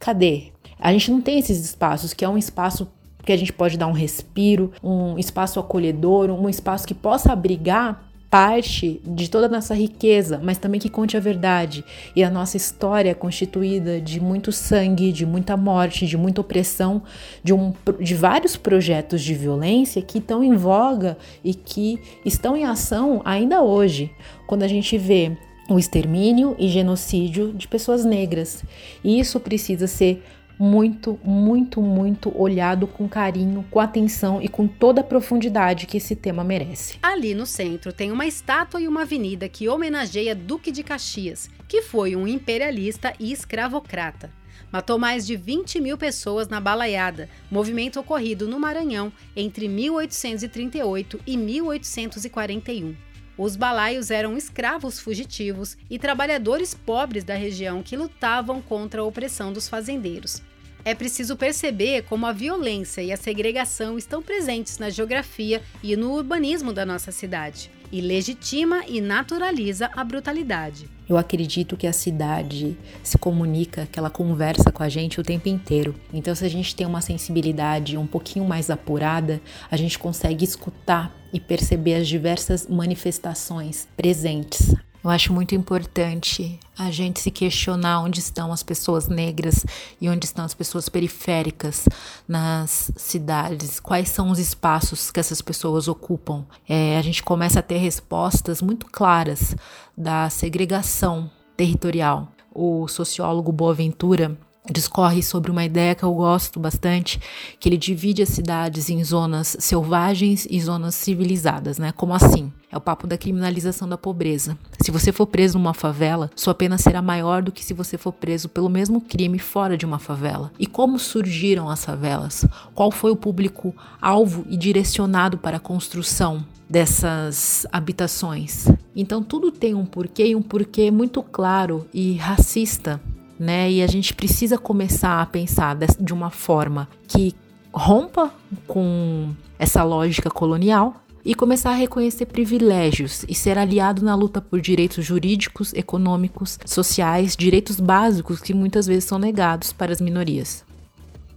Cadê? 0.00 0.46
A 0.76 0.92
gente 0.92 1.12
não 1.12 1.20
tem 1.20 1.38
esses 1.38 1.64
espaços, 1.64 2.12
que 2.12 2.24
é 2.24 2.28
um 2.28 2.36
espaço 2.36 2.88
que 3.24 3.30
a 3.30 3.36
gente 3.36 3.52
pode 3.52 3.78
dar 3.78 3.86
um 3.86 3.92
respiro, 3.92 4.72
um 4.82 5.16
espaço 5.16 5.60
acolhedor, 5.60 6.30
um 6.30 6.48
espaço 6.48 6.84
que 6.84 6.94
possa 6.94 7.32
abrigar 7.32 8.11
parte 8.32 8.98
de 9.04 9.28
toda 9.28 9.44
a 9.44 9.48
nossa 9.50 9.74
riqueza, 9.74 10.40
mas 10.42 10.56
também 10.56 10.80
que 10.80 10.88
conte 10.88 11.18
a 11.18 11.20
verdade. 11.20 11.84
E 12.16 12.24
a 12.24 12.30
nossa 12.30 12.56
história 12.56 13.10
é 13.10 13.14
constituída 13.14 14.00
de 14.00 14.18
muito 14.20 14.50
sangue, 14.50 15.12
de 15.12 15.26
muita 15.26 15.54
morte, 15.54 16.06
de 16.06 16.16
muita 16.16 16.40
opressão, 16.40 17.02
de, 17.44 17.52
um, 17.52 17.74
de 18.00 18.14
vários 18.14 18.56
projetos 18.56 19.20
de 19.20 19.34
violência 19.34 20.00
que 20.00 20.16
estão 20.16 20.42
em 20.42 20.56
voga 20.56 21.18
e 21.44 21.52
que 21.52 22.00
estão 22.24 22.56
em 22.56 22.64
ação 22.64 23.20
ainda 23.22 23.60
hoje. 23.60 24.10
Quando 24.46 24.62
a 24.62 24.68
gente 24.68 24.96
vê 24.96 25.36
o 25.68 25.78
extermínio 25.78 26.56
e 26.58 26.68
genocídio 26.68 27.52
de 27.52 27.68
pessoas 27.68 28.02
negras. 28.02 28.64
E 29.04 29.20
isso 29.20 29.38
precisa 29.40 29.86
ser 29.86 30.22
muito, 30.58 31.18
muito, 31.24 31.80
muito 31.80 32.32
olhado 32.40 32.86
com 32.86 33.08
carinho, 33.08 33.64
com 33.70 33.80
atenção 33.80 34.40
e 34.40 34.48
com 34.48 34.66
toda 34.66 35.00
a 35.00 35.04
profundidade 35.04 35.86
que 35.86 35.96
esse 35.96 36.14
tema 36.14 36.44
merece. 36.44 36.98
Ali 37.02 37.34
no 37.34 37.46
centro 37.46 37.92
tem 37.92 38.12
uma 38.12 38.26
estátua 38.26 38.80
e 38.80 38.88
uma 38.88 39.02
avenida 39.02 39.48
que 39.48 39.68
homenageia 39.68 40.34
Duque 40.34 40.70
de 40.70 40.82
Caxias, 40.82 41.50
que 41.68 41.82
foi 41.82 42.14
um 42.14 42.26
imperialista 42.26 43.12
e 43.18 43.32
escravocrata. 43.32 44.30
Matou 44.72 44.98
mais 44.98 45.26
de 45.26 45.36
20 45.36 45.80
mil 45.80 45.98
pessoas 45.98 46.48
na 46.48 46.58
Balaiada, 46.58 47.28
movimento 47.50 48.00
ocorrido 48.00 48.48
no 48.48 48.58
Maranhão 48.58 49.12
entre 49.36 49.68
1838 49.68 51.20
e 51.26 51.36
1841. 51.36 53.11
Os 53.36 53.56
balaios 53.56 54.10
eram 54.10 54.36
escravos 54.36 55.00
fugitivos 55.00 55.76
e 55.88 55.98
trabalhadores 55.98 56.74
pobres 56.74 57.24
da 57.24 57.34
região 57.34 57.82
que 57.82 57.96
lutavam 57.96 58.60
contra 58.60 59.00
a 59.00 59.04
opressão 59.04 59.52
dos 59.52 59.68
fazendeiros. 59.68 60.42
É 60.84 60.94
preciso 60.94 61.36
perceber 61.36 62.02
como 62.02 62.26
a 62.26 62.32
violência 62.32 63.02
e 63.02 63.12
a 63.12 63.16
segregação 63.16 63.96
estão 63.96 64.20
presentes 64.20 64.78
na 64.78 64.90
geografia 64.90 65.62
e 65.82 65.94
no 65.96 66.12
urbanismo 66.12 66.72
da 66.72 66.84
nossa 66.84 67.12
cidade, 67.12 67.70
e 67.90 68.00
legitima 68.00 68.84
e 68.88 69.00
naturaliza 69.00 69.90
a 69.94 70.02
brutalidade. 70.02 70.90
Eu 71.12 71.18
acredito 71.18 71.76
que 71.76 71.86
a 71.86 71.92
cidade 71.92 72.74
se 73.02 73.18
comunica, 73.18 73.86
que 73.92 73.98
ela 73.98 74.08
conversa 74.08 74.72
com 74.72 74.82
a 74.82 74.88
gente 74.88 75.20
o 75.20 75.22
tempo 75.22 75.46
inteiro. 75.46 75.94
Então, 76.10 76.34
se 76.34 76.42
a 76.42 76.48
gente 76.48 76.74
tem 76.74 76.86
uma 76.86 77.02
sensibilidade 77.02 77.98
um 77.98 78.06
pouquinho 78.06 78.46
mais 78.46 78.70
apurada, 78.70 79.38
a 79.70 79.76
gente 79.76 79.98
consegue 79.98 80.42
escutar 80.42 81.14
e 81.30 81.38
perceber 81.38 81.96
as 81.96 82.08
diversas 82.08 82.66
manifestações 82.66 83.86
presentes 83.94 84.74
eu 85.02 85.10
acho 85.10 85.32
muito 85.32 85.54
importante 85.54 86.58
a 86.78 86.90
gente 86.90 87.20
se 87.20 87.30
questionar 87.30 88.00
onde 88.00 88.20
estão 88.20 88.52
as 88.52 88.62
pessoas 88.62 89.08
negras 89.08 89.64
e 90.00 90.08
onde 90.08 90.26
estão 90.26 90.44
as 90.44 90.54
pessoas 90.54 90.88
periféricas 90.88 91.88
nas 92.26 92.90
cidades, 92.96 93.80
quais 93.80 94.08
são 94.08 94.30
os 94.30 94.38
espaços 94.38 95.10
que 95.10 95.18
essas 95.18 95.42
pessoas 95.42 95.88
ocupam. 95.88 96.44
É, 96.68 96.96
a 96.96 97.02
gente 97.02 97.22
começa 97.22 97.58
a 97.58 97.62
ter 97.62 97.78
respostas 97.78 98.62
muito 98.62 98.86
claras 98.86 99.56
da 99.96 100.30
segregação 100.30 101.30
territorial. 101.56 102.28
O 102.54 102.86
sociólogo 102.86 103.50
Boaventura 103.50 104.38
discorre 104.70 105.22
sobre 105.22 105.50
uma 105.50 105.64
ideia 105.64 105.94
que 105.94 106.04
eu 106.04 106.14
gosto 106.14 106.60
bastante, 106.60 107.20
que 107.58 107.68
ele 107.68 107.76
divide 107.76 108.22
as 108.22 108.28
cidades 108.28 108.88
em 108.88 109.02
zonas 109.02 109.56
selvagens 109.58 110.46
e 110.48 110.60
zonas 110.60 110.94
civilizadas, 110.94 111.78
né? 111.78 111.92
Como 111.92 112.14
assim? 112.14 112.52
É 112.70 112.76
o 112.76 112.80
papo 112.80 113.06
da 113.06 113.18
criminalização 113.18 113.88
da 113.88 113.98
pobreza. 113.98 114.56
Se 114.80 114.90
você 114.90 115.12
for 115.12 115.26
preso 115.26 115.58
numa 115.58 115.74
favela, 115.74 116.30
sua 116.34 116.54
pena 116.54 116.78
será 116.78 117.02
maior 117.02 117.42
do 117.42 117.52
que 117.52 117.64
se 117.64 117.74
você 117.74 117.98
for 117.98 118.12
preso 118.12 118.48
pelo 118.48 118.70
mesmo 118.70 119.00
crime 119.00 119.38
fora 119.38 119.76
de 119.76 119.84
uma 119.84 119.98
favela. 119.98 120.52
E 120.58 120.66
como 120.66 120.98
surgiram 120.98 121.68
as 121.68 121.84
favelas? 121.84 122.46
Qual 122.74 122.90
foi 122.90 123.10
o 123.10 123.16
público 123.16 123.74
alvo 124.00 124.46
e 124.48 124.56
direcionado 124.56 125.36
para 125.36 125.58
a 125.58 125.60
construção 125.60 126.44
dessas 126.70 127.66
habitações? 127.70 128.66
Então 128.94 129.22
tudo 129.22 129.50
tem 129.50 129.74
um 129.74 129.84
porquê 129.84 130.28
e 130.28 130.36
um 130.36 130.42
porquê 130.42 130.90
muito 130.90 131.22
claro 131.22 131.86
e 131.92 132.14
racista 132.14 133.00
né? 133.42 133.70
E 133.70 133.82
a 133.82 133.86
gente 133.86 134.14
precisa 134.14 134.56
começar 134.56 135.20
a 135.20 135.26
pensar 135.26 135.76
de 135.76 136.12
uma 136.12 136.30
forma 136.30 136.88
que 137.08 137.34
rompa 137.72 138.32
com 138.66 139.34
essa 139.58 139.82
lógica 139.82 140.30
colonial 140.30 141.02
e 141.24 141.34
começar 141.34 141.70
a 141.70 141.74
reconhecer 141.74 142.26
privilégios 142.26 143.24
e 143.28 143.34
ser 143.34 143.58
aliado 143.58 144.04
na 144.04 144.14
luta 144.14 144.40
por 144.40 144.60
direitos 144.60 145.04
jurídicos, 145.04 145.72
econômicos, 145.74 146.58
sociais, 146.64 147.36
direitos 147.36 147.80
básicos 147.80 148.40
que 148.40 148.54
muitas 148.54 148.86
vezes 148.86 149.04
são 149.04 149.18
negados 149.18 149.72
para 149.72 149.92
as 149.92 150.00
minorias. 150.00 150.64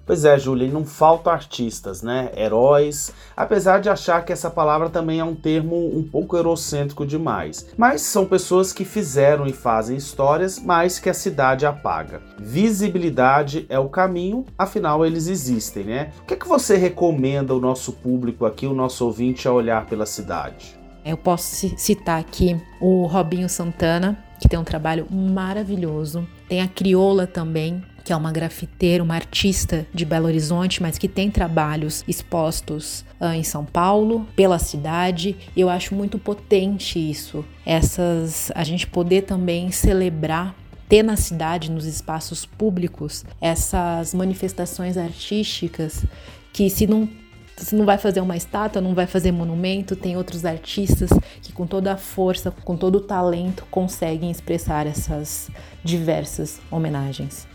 Pois 0.05 0.23
é, 0.23 0.37
Júlia, 0.37 0.71
não 0.71 0.85
faltam 0.85 1.33
artistas, 1.33 2.03
né? 2.03 2.29
Heróis, 2.37 3.11
apesar 3.35 3.79
de 3.79 3.89
achar 3.89 4.23
que 4.23 4.31
essa 4.31 4.51
palavra 4.51 4.87
também 4.87 5.19
é 5.19 5.23
um 5.23 5.33
termo 5.33 5.75
um 5.97 6.03
pouco 6.03 6.37
eurocêntrico 6.37 7.07
demais. 7.07 7.65
Mas 7.75 8.01
são 8.01 8.23
pessoas 8.23 8.71
que 8.71 8.85
fizeram 8.85 9.47
e 9.47 9.53
fazem 9.53 9.97
histórias, 9.97 10.59
mas 10.59 10.99
que 10.99 11.09
a 11.09 11.13
cidade 11.13 11.65
apaga. 11.65 12.21
Visibilidade 12.37 13.65
é 13.67 13.79
o 13.79 13.89
caminho, 13.89 14.45
afinal 14.55 15.03
eles 15.03 15.27
existem, 15.27 15.85
né? 15.85 16.11
O 16.21 16.25
que, 16.25 16.35
é 16.35 16.37
que 16.37 16.47
você 16.47 16.77
recomenda 16.77 17.55
o 17.55 17.59
nosso 17.59 17.91
público 17.91 18.45
aqui, 18.45 18.67
o 18.67 18.75
nosso 18.75 19.05
ouvinte, 19.05 19.47
a 19.47 19.51
olhar 19.51 19.87
pela 19.87 20.05
cidade? 20.05 20.77
Eu 21.03 21.17
posso 21.17 21.67
citar 21.77 22.19
aqui 22.19 22.59
o 22.79 23.05
Robinho 23.07 23.49
Santana, 23.49 24.23
que 24.39 24.47
tem 24.47 24.59
um 24.59 24.63
trabalho 24.63 25.07
maravilhoso. 25.11 26.27
Tem 26.47 26.61
a 26.61 26.67
Crioula 26.67 27.25
também, 27.25 27.83
que 28.05 28.13
é 28.13 28.15
uma 28.15 28.31
grafiteira, 28.31 29.03
uma 29.03 29.15
artista 29.15 29.87
de 29.91 30.05
Belo 30.05 30.27
Horizonte, 30.27 30.79
mas 30.79 30.95
que 30.95 31.07
tem 31.07 31.31
trabalhos 31.31 32.03
expostos 32.07 33.03
uh, 33.19 33.33
em 33.33 33.43
São 33.43 33.65
Paulo, 33.65 34.27
pela 34.35 34.59
cidade. 34.59 35.35
Eu 35.57 35.69
acho 35.69 35.95
muito 35.95 36.19
potente 36.19 36.99
isso. 36.99 37.43
Essas 37.65 38.51
a 38.53 38.63
gente 38.63 38.85
poder 38.85 39.23
também 39.23 39.71
celebrar 39.71 40.55
ter 40.87 41.01
na 41.01 41.15
cidade, 41.15 41.71
nos 41.71 41.85
espaços 41.85 42.45
públicos, 42.45 43.25
essas 43.41 44.13
manifestações 44.13 44.97
artísticas 44.97 46.05
que 46.53 46.69
se 46.69 46.85
não 46.85 47.09
se 47.57 47.73
não 47.73 47.85
vai 47.85 47.97
fazer 47.97 48.19
uma 48.19 48.35
estátua, 48.35 48.81
não 48.81 48.93
vai 48.93 49.07
fazer 49.07 49.31
monumento, 49.31 49.95
tem 49.95 50.17
outros 50.17 50.43
artistas 50.43 51.09
que 51.41 51.53
com 51.53 51.65
toda 51.65 51.93
a 51.93 51.97
força, 51.97 52.51
com 52.51 52.75
todo 52.75 52.95
o 52.97 53.01
talento 53.01 53.65
conseguem 53.71 54.29
expressar 54.29 54.85
essas 54.85 55.49
diversas 55.81 56.59
homenagens. 56.69 57.54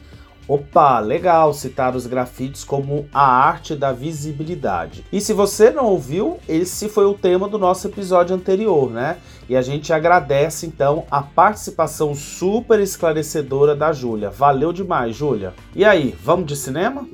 Opa, 0.50 0.98
legal 0.98 1.54
citar 1.54 1.94
os 1.94 2.08
grafites 2.08 2.64
como 2.64 3.06
a 3.14 3.24
arte 3.24 3.76
da 3.76 3.92
visibilidade. 3.92 5.04
E 5.12 5.20
se 5.20 5.32
você 5.32 5.70
não 5.70 5.84
ouviu, 5.84 6.40
esse 6.48 6.88
foi 6.88 7.04
o 7.04 7.14
tema 7.14 7.48
do 7.48 7.56
nosso 7.56 7.86
episódio 7.86 8.34
anterior, 8.34 8.90
né? 8.90 9.18
E 9.48 9.56
a 9.56 9.62
gente 9.62 9.92
agradece 9.92 10.66
então 10.66 11.04
a 11.08 11.22
participação 11.22 12.16
super 12.16 12.80
esclarecedora 12.80 13.76
da 13.76 13.92
Júlia. 13.92 14.28
Valeu 14.28 14.72
demais, 14.72 15.14
Júlia. 15.14 15.54
E 15.72 15.84
aí, 15.84 16.16
vamos 16.20 16.46
de 16.46 16.56
cinema? 16.56 17.06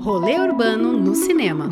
Rolê 0.00 0.36
urbano 0.36 0.92
no 0.92 1.14
cinema. 1.14 1.68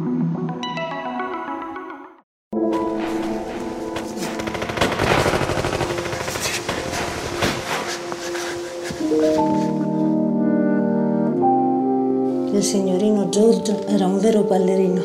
Il 12.52 12.62
signorino 12.62 13.30
Giorgio 13.30 13.86
era 13.86 14.04
un 14.04 14.18
vero 14.18 14.42
ballerino. 14.42 15.02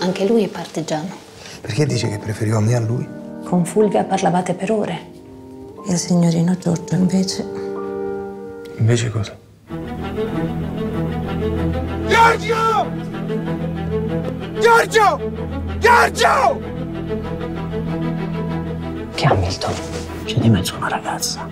Anche 0.00 0.26
lui 0.26 0.42
è 0.42 0.48
partigiano. 0.48 1.08
Perché 1.60 1.86
dice 1.86 2.08
che 2.08 2.18
preferiva 2.18 2.58
me 2.58 2.74
a 2.74 2.80
lui? 2.80 3.06
Con 3.44 3.64
Fulvia 3.64 4.02
parlavate 4.02 4.54
per 4.54 4.72
ore. 4.72 4.98
Il 5.86 5.96
signorino 5.96 6.56
Giorgio 6.58 6.96
invece... 6.96 7.48
Invece 8.76 9.10
cosa? 9.10 9.38
Giorgio! 12.08 12.86
Giorgio! 14.58 15.20
Giorgio! 15.78 16.60
Che 19.14 19.24
Hamilton? 19.26 19.74
Ci 20.24 20.40
dimezzo 20.40 20.76
una 20.76 20.88
ragazza. 20.88 21.46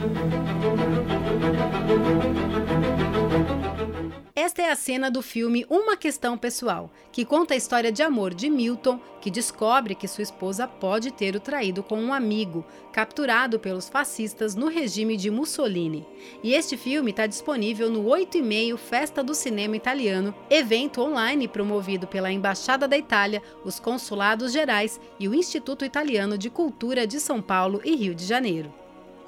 Esta 4.59 4.71
é 4.71 4.73
a 4.73 4.77
cena 4.77 5.09
do 5.09 5.23
filme 5.23 5.65
Uma 5.71 5.97
Questão 5.97 6.37
Pessoal, 6.37 6.91
que 7.13 7.25
conta 7.25 7.55
a 7.55 7.57
história 7.57 7.93
de 7.93 8.03
amor 8.03 8.35
de 8.35 8.51
Milton, 8.51 8.99
que 9.21 9.31
descobre 9.31 9.95
que 9.95 10.09
sua 10.09 10.23
esposa 10.23 10.67
pode 10.67 11.13
ter 11.13 11.37
o 11.37 11.41
traído 11.41 11.81
com 11.81 11.97
um 11.97 12.13
amigo, 12.13 12.67
capturado 12.93 13.61
pelos 13.61 13.89
fascistas 13.89 14.57
no 14.57 14.67
regime 14.67 15.17
de 15.17 15.31
Mussolini. 15.31 16.05
E 16.43 16.55
este 16.55 16.77
filme 16.77 17.13
está 17.13 17.25
disponível 17.25 17.89
no 17.89 18.05
8 18.09 18.39
e 18.39 18.43
meio 18.43 18.77
Festa 18.77 19.23
do 19.23 19.33
Cinema 19.33 19.77
Italiano, 19.77 20.35
evento 20.51 21.03
online 21.03 21.47
promovido 21.47 22.09
pela 22.09 22.33
Embaixada 22.33 22.89
da 22.89 22.99
Itália, 22.99 23.41
os 23.65 23.79
Consulados 23.79 24.51
Gerais 24.51 25.01
e 25.21 25.29
o 25.29 25.37
Instituto 25.37 25.85
Italiano 25.85 26.37
de 26.37 26.51
Cultura 26.51 27.07
de 27.07 27.21
São 27.21 27.41
Paulo 27.41 27.81
e 27.85 27.95
Rio 27.95 28.13
de 28.13 28.25
Janeiro. 28.25 28.75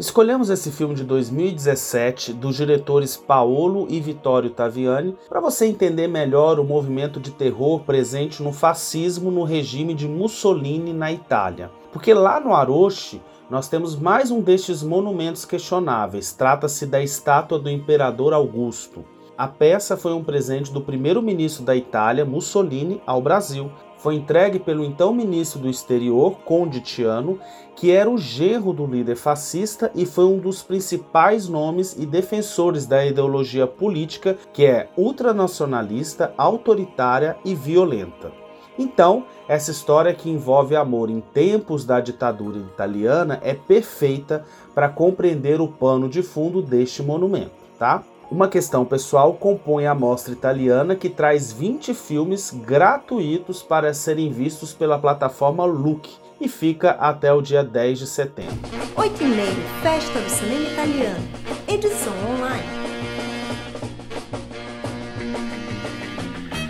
Escolhemos 0.01 0.49
esse 0.49 0.71
filme 0.71 0.95
de 0.95 1.05
2017 1.05 2.33
dos 2.33 2.57
diretores 2.57 3.19
Paolo 3.19 3.87
e 3.91 4.01
Vittorio 4.01 4.49
Taviani 4.49 5.15
para 5.29 5.43
você 5.43 5.67
entender 5.67 6.09
melhor 6.09 6.59
o 6.59 6.65
movimento 6.65 7.21
de 7.21 7.31
terror 7.31 7.81
presente 7.81 8.43
no 8.43 8.51
fascismo 8.51 9.31
no 9.31 9.45
regime 9.45 9.93
de 9.93 10.09
Mussolini 10.09 10.95
na 10.95 11.13
Itália. 11.13 11.71
Porque 11.93 12.15
lá 12.15 12.41
no 12.41 12.55
Aroche 12.55 13.21
nós 13.51 13.69
temos 13.69 13.95
mais 13.95 14.31
um 14.31 14.41
destes 14.41 14.83
monumentos 14.83 15.45
questionáveis. 15.45 16.33
Trata-se 16.33 16.87
da 16.87 17.03
estátua 17.03 17.59
do 17.59 17.69
imperador 17.69 18.33
Augusto. 18.33 19.05
A 19.37 19.47
peça 19.47 19.99
foi 19.99 20.15
um 20.15 20.25
presente 20.25 20.73
do 20.73 20.81
primeiro-ministro 20.81 21.63
da 21.63 21.77
Itália, 21.77 22.25
Mussolini, 22.25 23.03
ao 23.07 23.21
Brasil, 23.21 23.71
foi 24.03 24.15
entregue 24.15 24.59
pelo 24.59 24.85
então 24.85 25.13
ministro 25.13 25.61
do 25.61 25.69
Exterior, 25.69 26.39
Conde 26.45 26.81
Tiano, 26.81 27.39
que 27.77 27.91
era 27.91 28.11
o 28.11 28.19
genro 28.19 28.73
do 28.73 28.87
líder 28.87 29.17
fascista 29.17 29.91
e 29.95 30.05
foi 30.05 30.25
um 30.25 30.39
dos 30.39 30.63
principais 30.63 31.49
nomes 31.49 31.97
e 31.99 32.07
defensores 32.07 32.87
da 32.87 33.05
ideologia 33.05 33.67
política 33.67 34.37
que 34.53 34.65
é 34.65 34.89
ultranacionalista, 34.97 36.33
autoritária 36.37 37.37
e 37.45 37.55
violenta. 37.55 38.33
Então, 38.79 39.25
essa 39.47 39.71
história 39.71 40.15
que 40.15 40.31
envolve 40.31 40.75
amor 40.75 41.11
em 41.11 41.21
tempos 41.21 41.85
da 41.85 42.01
ditadura 42.01 42.59
italiana 42.59 43.39
é 43.43 43.53
perfeita 43.53 44.45
para 44.75 44.89
compreender 44.89 45.61
o 45.61 45.69
pano 45.69 46.09
de 46.09 46.23
fundo 46.23 46.63
deste 46.63 47.03
monumento, 47.03 47.53
tá? 47.79 48.03
Uma 48.31 48.47
questão 48.47 48.85
pessoal 48.85 49.35
compõe 49.35 49.87
a 49.87 49.95
mostra 49.95 50.33
italiana 50.33 50.95
que 50.95 51.09
traz 51.09 51.53
20 51.53 51.93
filmes 51.93 52.53
gratuitos 52.53 53.61
para 53.61 53.93
serem 53.93 54.31
vistos 54.31 54.73
pela 54.73 54.97
plataforma 55.01 55.65
Look 55.65 56.09
e 56.41 56.49
fica 56.49 56.93
até 56.93 57.33
o 57.33 57.43
dia 57.43 57.65
10 57.65 57.99
de 57.99 58.07
setembro. 58.07 58.57
8 58.97 59.21
e 59.21 59.27
meio, 59.27 59.63
Festa 59.83 60.21
do 60.21 60.31
Cinema 60.31 60.61
Italiano, 60.61 61.29
edição 61.67 62.13
online. 62.33 62.81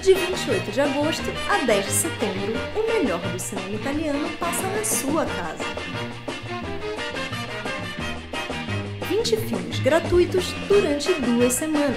De 0.02 0.14
28 0.14 0.72
de 0.72 0.80
agosto 0.80 1.30
a 1.50 1.66
10 1.66 1.84
de 1.84 1.92
setembro, 1.92 2.54
o 2.74 2.90
melhor 2.90 3.20
do 3.20 3.38
cinema 3.38 3.68
italiano 3.68 4.30
passa 4.38 4.66
na 4.66 4.82
sua 4.82 5.26
casa. 5.26 6.29
20 9.20 9.36
filmes 9.36 9.78
gratuitos 9.80 10.46
durante 10.66 11.12
duas 11.20 11.52
semanas. 11.52 11.94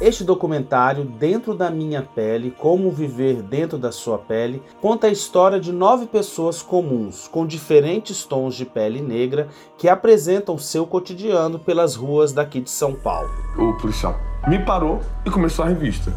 Este 0.00 0.24
documentário, 0.24 1.04
Dentro 1.04 1.54
da 1.54 1.70
Minha 1.70 2.02
Pele, 2.02 2.50
Como 2.50 2.90
Viver 2.90 3.40
Dentro 3.40 3.78
da 3.78 3.92
Sua 3.92 4.18
Pele, 4.18 4.60
conta 4.80 5.06
a 5.06 5.10
história 5.10 5.60
de 5.60 5.70
nove 5.70 6.06
pessoas 6.06 6.60
comuns, 6.60 7.28
com 7.28 7.46
diferentes 7.46 8.24
tons 8.24 8.56
de 8.56 8.64
pele 8.64 9.00
negra, 9.00 9.46
que 9.78 9.88
apresentam 9.88 10.58
seu 10.58 10.84
cotidiano 10.88 11.56
pelas 11.56 11.94
ruas 11.94 12.32
daqui 12.32 12.60
de 12.60 12.70
São 12.70 12.94
Paulo. 12.94 13.30
O 13.56 13.74
policial 13.74 14.18
me 14.48 14.58
parou 14.64 14.98
e 15.24 15.30
começou 15.30 15.64
a 15.64 15.68
revista. 15.68 16.12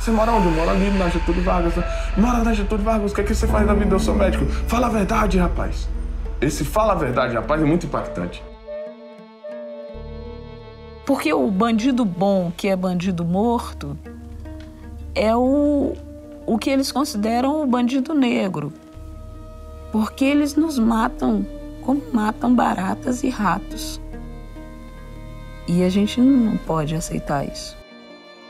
Você 0.00 0.10
mora 0.10 0.32
onde? 0.32 0.46
Eu 0.46 0.52
moro 0.52 0.70
ali 0.70 0.90
na 0.90 1.08
Getúlio 1.08 1.42
Vargas. 1.42 1.74
Mora 2.16 2.44
na 2.44 2.52
Getúlio 2.52 2.84
Vargas, 2.84 3.12
o 3.12 3.14
que, 3.14 3.20
é 3.20 3.24
que 3.24 3.34
você 3.34 3.46
faz 3.46 3.66
na 3.66 3.74
vida? 3.74 3.94
Eu 3.94 3.98
sou 3.98 4.14
médico. 4.14 4.44
Fala 4.46 4.86
a 4.86 4.90
verdade, 4.90 5.38
rapaz. 5.38 5.88
Esse 6.40 6.64
fala 6.64 6.92
a 6.92 6.96
verdade, 6.96 7.34
rapaz, 7.34 7.60
é 7.60 7.64
muito 7.64 7.86
impactante. 7.86 8.42
Porque 11.04 11.32
o 11.32 11.50
bandido 11.50 12.04
bom, 12.04 12.52
que 12.56 12.68
é 12.68 12.76
bandido 12.76 13.24
morto, 13.24 13.96
é 15.14 15.34
o, 15.34 15.94
o 16.44 16.58
que 16.58 16.68
eles 16.68 16.90
consideram 16.90 17.62
o 17.62 17.66
bandido 17.66 18.12
negro. 18.12 18.72
Porque 19.92 20.24
eles 20.24 20.56
nos 20.56 20.78
matam 20.78 21.46
como 21.86 22.02
matam 22.12 22.54
baratas 22.54 23.22
e 23.22 23.30
ratos. 23.30 24.00
E 25.68 25.84
a 25.84 25.88
gente 25.88 26.20
não 26.20 26.56
pode 26.56 26.94
aceitar 26.94 27.44
isso. 27.44 27.75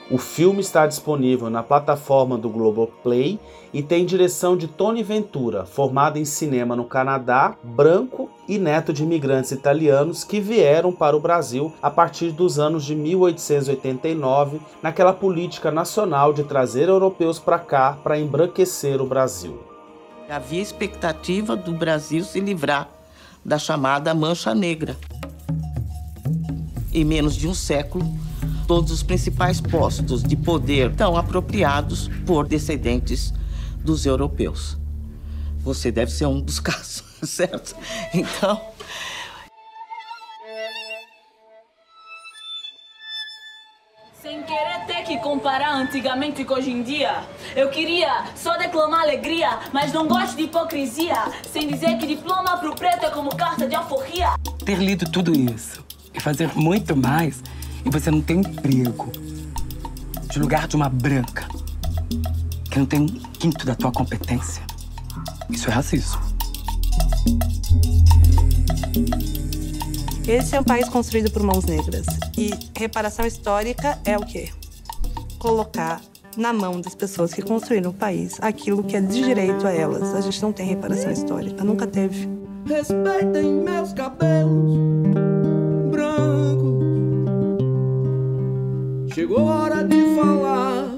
O 0.09 0.19
filme 0.19 0.61
está 0.61 0.87
disponível 0.87 1.51
na 1.51 1.65
plataforma 1.65 2.39
do 2.39 2.49
Globoplay 2.49 3.41
e 3.73 3.83
tem 3.83 4.07
direção 4.07 4.57
de 4.57 4.69
Tony 4.69 5.03
Ventura, 5.03 5.67
formado 5.67 6.17
em 6.17 6.25
cinema 6.25 6.77
no 6.77 6.85
Canadá, 6.85 7.57
branco 7.65 8.31
e 8.47 8.57
neto 8.57 8.93
de 8.93 9.03
imigrantes 9.03 9.51
italianos 9.51 10.23
que 10.23 10.39
vieram 10.39 10.93
para 10.93 11.17
o 11.17 11.21
Brasil 11.21 11.73
a 11.83 11.91
partir 11.91 12.31
dos 12.31 12.57
anos 12.57 12.85
de 12.85 12.95
1889, 12.95 14.61
naquela 14.81 15.13
política 15.13 15.73
nacional 15.73 16.33
de 16.33 16.45
trazer 16.45 16.89
europeus 16.89 17.41
para 17.41 17.59
cá 17.59 17.99
para 18.05 18.17
embranquecer 18.17 19.01
o 19.03 19.07
Brasil. 19.07 19.59
Havia 20.31 20.63
expectativa 20.63 21.57
do 21.57 21.73
Brasil 21.73 22.23
se 22.23 22.39
livrar 22.39 22.89
da 23.45 23.59
chamada 23.59 24.15
Mancha 24.15 24.55
Negra. 24.55 24.97
Em 26.93 27.05
menos 27.05 27.35
de 27.35 27.49
um 27.49 27.55
século, 27.55 28.05
todos 28.67 28.91
os 28.91 29.03
principais 29.03 29.61
postos 29.61 30.23
de 30.23 30.37
poder 30.37 30.91
estão 30.91 31.17
apropriados 31.17 32.11
por 32.27 32.47
descendentes 32.47 33.33
dos 33.85 34.05
europeus. 34.05 34.77
Você 35.61 35.91
deve 35.91 36.11
ser 36.11 36.27
um 36.27 36.41
dos 36.41 36.59
casos, 36.61 37.05
certo? 37.23 37.77
Então. 38.13 38.61
Sem 44.21 44.43
querer 44.43 44.87
ter 44.89 45.05
que 45.05 45.19
comparar 45.19 45.77
antigamente 45.77 46.45
com 46.45 46.55
hoje 46.55 46.73
em 46.73 46.83
dia, 46.83 47.23
eu 47.55 47.71
queria 47.71 48.25
só 48.35 48.59
declamar 48.59 49.03
alegria, 49.03 49.61
mas 49.73 49.93
não 49.93 50.09
gosto 50.09 50.37
de 50.37 50.43
hipocrisia. 50.43 51.15
Sem 51.49 51.69
dizer 51.69 51.97
que 51.99 52.07
diploma 52.09 52.59
pro 52.59 52.75
preto 52.75 53.07
é 53.07 53.11
como 53.11 53.35
carta 53.37 53.69
de 53.69 53.77
alforria. 53.77 54.35
Ter 54.65 54.79
lido 54.79 55.09
tudo 55.09 55.33
isso 55.33 55.85
e 56.13 56.19
fazer 56.19 56.51
muito 56.57 56.97
mais 56.97 57.41
e 57.87 57.91
você 57.91 58.11
não 58.11 58.21
tem 58.21 58.41
emprego 58.41 59.13
de 60.29 60.41
lugar 60.41 60.67
de 60.67 60.75
uma 60.75 60.89
branca 60.89 61.47
que 62.69 62.79
não 62.79 62.85
tem 62.85 63.01
um 63.01 63.07
quinto 63.07 63.65
da 63.65 63.77
tua 63.77 63.93
competência. 63.93 64.63
Isso 65.49 65.69
é 65.71 65.73
racismo. 65.73 66.21
Esse 70.27 70.57
é 70.57 70.61
um 70.61 70.65
país 70.65 70.89
construído 70.89 71.31
por 71.31 71.43
mãos 71.45 71.65
negras. 71.65 72.07
E 72.37 72.51
reparação 72.77 73.25
histórica 73.25 73.99
é 74.05 74.19
o 74.19 74.27
quê? 74.27 74.51
Colocar 75.39 76.03
na 76.37 76.53
mão 76.53 76.81
das 76.81 76.95
pessoas 76.95 77.33
que 77.33 77.41
construíram 77.41 77.93
o 77.93 77.95
país 77.95 78.37
aquilo 78.43 78.83
que 78.83 78.97
é 78.97 79.01
de 79.01 79.23
direito 79.23 79.65
a 79.65 79.73
elas. 79.73 80.13
A 80.13 80.21
gente 80.21 80.43
não 80.43 80.53
tem 80.53 80.67
reparação 80.67 81.13
histórica, 81.13 81.63
nunca 81.63 81.87
teve. 81.87 82.29
Respeitem 82.67 83.53
meus 83.63 83.93
cabelos 83.93 85.26
Chegou 89.17 89.49
a 89.49 89.63
hora 89.63 89.83
de 89.83 90.15
falar. 90.15 90.91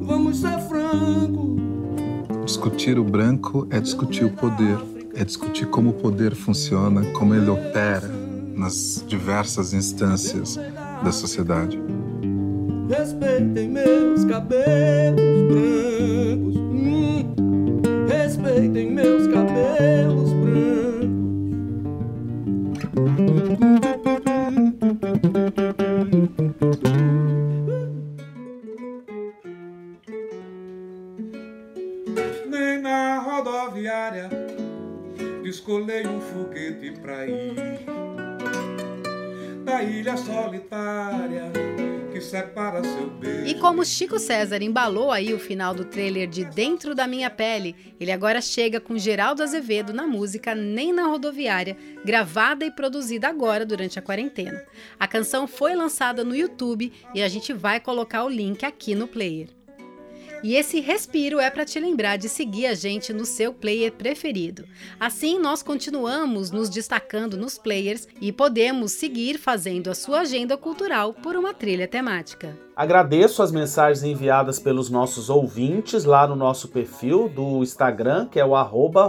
Vamos 0.00 0.38
ser 0.38 0.58
franco. 0.60 1.58
Discutir 2.42 2.98
o 2.98 3.04
branco 3.04 3.68
é 3.68 3.78
discutir 3.80 4.24
o 4.24 4.30
poder, 4.30 4.78
é 5.14 5.22
discutir 5.22 5.66
como 5.66 5.90
o 5.90 5.92
poder 5.92 6.34
funciona, 6.34 7.04
como 7.12 7.34
ele 7.34 7.50
opera 7.50 8.08
nas 8.56 9.04
diversas 9.06 9.74
instâncias 9.74 10.58
da 11.04 11.12
sociedade. 11.12 11.78
Respeitem 12.88 13.68
meus 13.68 14.24
cabelos 14.24 15.42
brancos. 15.52 16.53
Como 43.64 43.82
Chico 43.82 44.18
César 44.18 44.62
embalou 44.62 45.10
aí 45.10 45.32
o 45.32 45.38
final 45.38 45.74
do 45.74 45.86
trailer 45.86 46.28
de 46.28 46.44
Dentro 46.44 46.94
da 46.94 47.06
Minha 47.06 47.30
Pele, 47.30 47.74
ele 47.98 48.12
agora 48.12 48.38
chega 48.42 48.78
com 48.78 48.98
Geraldo 48.98 49.42
Azevedo 49.42 49.90
na 49.90 50.06
música 50.06 50.54
Nem 50.54 50.92
na 50.92 51.06
Rodoviária, 51.06 51.74
gravada 52.04 52.66
e 52.66 52.70
produzida 52.70 53.26
agora 53.26 53.64
durante 53.64 53.98
a 53.98 54.02
quarentena. 54.02 54.62
A 55.00 55.08
canção 55.08 55.46
foi 55.46 55.74
lançada 55.74 56.22
no 56.22 56.36
YouTube 56.36 56.92
e 57.14 57.22
a 57.22 57.28
gente 57.28 57.54
vai 57.54 57.80
colocar 57.80 58.24
o 58.24 58.28
link 58.28 58.66
aqui 58.66 58.94
no 58.94 59.08
player. 59.08 59.48
E 60.44 60.56
esse 60.56 60.78
respiro 60.78 61.40
é 61.40 61.48
para 61.48 61.64
te 61.64 61.80
lembrar 61.80 62.18
de 62.18 62.28
seguir 62.28 62.66
a 62.66 62.74
gente 62.74 63.14
no 63.14 63.24
seu 63.24 63.50
player 63.50 63.90
preferido. 63.90 64.68
Assim, 65.00 65.38
nós 65.38 65.62
continuamos 65.62 66.50
nos 66.50 66.68
destacando 66.68 67.38
nos 67.38 67.56
players 67.56 68.06
e 68.20 68.30
podemos 68.30 68.92
seguir 68.92 69.38
fazendo 69.38 69.90
a 69.90 69.94
sua 69.94 70.20
agenda 70.20 70.54
cultural 70.58 71.14
por 71.14 71.34
uma 71.34 71.54
trilha 71.54 71.88
temática. 71.88 72.54
Agradeço 72.76 73.40
as 73.40 73.52
mensagens 73.52 74.02
enviadas 74.02 74.58
pelos 74.58 74.90
nossos 74.90 75.30
ouvintes 75.30 76.04
lá 76.04 76.26
no 76.26 76.34
nosso 76.34 76.66
perfil 76.66 77.28
do 77.28 77.62
Instagram, 77.62 78.26
que 78.26 78.40
é 78.40 78.44
o 78.44 78.56
arroba 78.56 79.08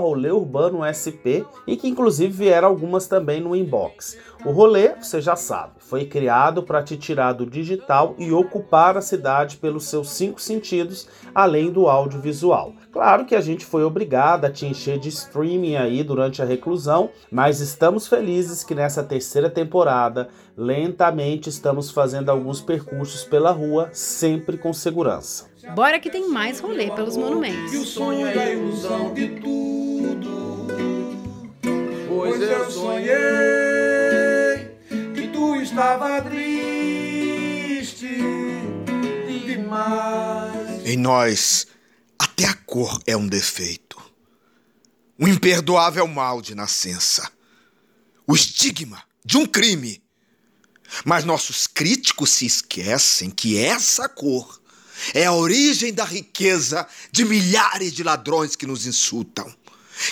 e 1.65 1.75
que 1.75 1.87
inclusive 1.87 2.31
vieram 2.31 2.67
algumas 2.67 3.07
também 3.07 3.41
no 3.41 3.55
inbox. 3.55 4.19
O 4.45 4.51
rolê, 4.51 4.89
você 4.89 5.19
já 5.19 5.35
sabe, 5.35 5.73
foi 5.79 6.05
criado 6.05 6.61
para 6.61 6.83
te 6.83 6.95
tirar 6.95 7.33
do 7.33 7.43
digital 7.43 8.13
e 8.19 8.31
ocupar 8.31 8.97
a 8.97 9.01
cidade 9.01 9.57
pelos 9.57 9.85
seus 9.85 10.09
cinco 10.09 10.39
sentidos, 10.39 11.07
além 11.33 11.71
do 11.71 11.87
audiovisual. 11.87 12.71
Claro 12.95 13.25
que 13.25 13.35
a 13.35 13.41
gente 13.41 13.65
foi 13.65 13.83
obrigado 13.83 14.45
a 14.45 14.49
te 14.49 14.65
encher 14.65 14.97
de 14.97 15.09
streaming 15.09 15.75
aí 15.75 16.01
durante 16.01 16.41
a 16.41 16.45
reclusão, 16.45 17.09
mas 17.29 17.59
estamos 17.59 18.07
felizes 18.07 18.63
que 18.63 18.73
nessa 18.73 19.03
terceira 19.03 19.49
temporada, 19.49 20.29
lentamente 20.55 21.49
estamos 21.49 21.91
fazendo 21.91 22.29
alguns 22.29 22.61
percursos 22.61 23.25
pela 23.25 23.51
rua, 23.51 23.89
sempre 23.91 24.57
com 24.57 24.71
segurança. 24.71 25.49
Bora 25.75 25.99
que 25.99 26.09
tem 26.09 26.29
mais 26.29 26.61
rolê 26.61 26.89
pelos 26.89 27.17
monumentos. 27.17 27.73
E 27.73 27.77
o 27.79 27.83
sonho 27.83 28.27
é 28.27 28.39
a 28.39 28.51
ilusão 28.51 29.13
de 29.13 29.27
tudo. 29.41 30.65
Pois 32.07 32.41
eu 32.41 32.71
sonhei 32.71 33.13
que 35.13 35.27
tu 35.33 35.57
estava 35.57 36.21
triste 36.21 38.07
demais. 39.45 40.85
Em 40.85 40.95
nós, 40.95 41.74
até 42.35 42.43
a 42.43 42.53
cor 42.53 43.01
é 43.07 43.15
um 43.15 43.25
defeito. 43.25 43.97
Um 45.17 45.25
imperdoável 45.25 46.05
mal 46.05 46.41
de 46.41 46.53
nascença. 46.53 47.31
O 48.27 48.35
estigma 48.35 49.01
de 49.23 49.37
um 49.37 49.45
crime. 49.45 50.03
Mas 51.05 51.23
nossos 51.23 51.65
críticos 51.65 52.31
se 52.31 52.45
esquecem 52.45 53.29
que 53.29 53.57
essa 53.57 54.09
cor 54.09 54.61
é 55.13 55.25
a 55.25 55.31
origem 55.31 55.93
da 55.93 56.03
riqueza 56.03 56.85
de 57.09 57.23
milhares 57.23 57.93
de 57.93 58.03
ladrões 58.03 58.53
que 58.57 58.67
nos 58.67 58.85
insultam. 58.85 59.49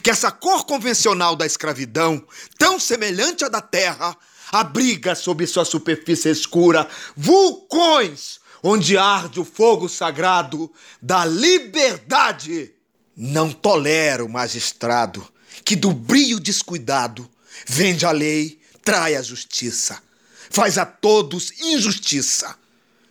Que 0.01 0.09
essa 0.09 0.31
cor 0.31 0.65
convencional 0.65 1.35
da 1.35 1.45
escravidão, 1.45 2.25
tão 2.57 2.79
semelhante 2.79 3.43
à 3.43 3.49
da 3.49 3.59
terra, 3.59 4.17
abriga 4.49 5.13
sob 5.13 5.45
sua 5.45 5.65
superfície 5.65 6.29
escura 6.29 6.87
vulcões 7.17 8.39
onde 8.63 8.97
arde 8.97 9.41
o 9.41 9.45
fogo 9.45 9.89
sagrado 9.89 10.71
da 11.01 11.25
liberdade. 11.25 12.73
Não 13.15 13.51
tolera 13.51 14.23
o 14.23 14.29
magistrado 14.29 15.27
que 15.63 15.75
do 15.75 15.91
brio 15.91 16.39
descuidado 16.39 17.29
vende 17.67 18.05
a 18.05 18.11
lei, 18.11 18.59
trai 18.83 19.15
a 19.15 19.21
justiça, 19.21 20.01
faz 20.49 20.77
a 20.77 20.85
todos 20.85 21.51
injustiça. 21.61 22.55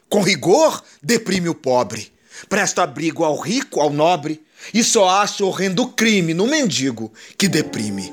Com 0.08 0.22
rigor, 0.22 0.82
deprime 1.02 1.48
o 1.48 1.54
pobre, 1.54 2.12
presta 2.48 2.82
abrigo 2.82 3.24
ao 3.24 3.38
rico, 3.38 3.80
ao 3.80 3.90
nobre, 3.90 4.42
e 4.72 4.82
só 4.82 5.08
acha 5.08 5.44
horrendo 5.44 5.88
crime 5.88 6.34
no 6.34 6.46
mendigo 6.46 7.12
que 7.38 7.48
deprime. 7.48 8.12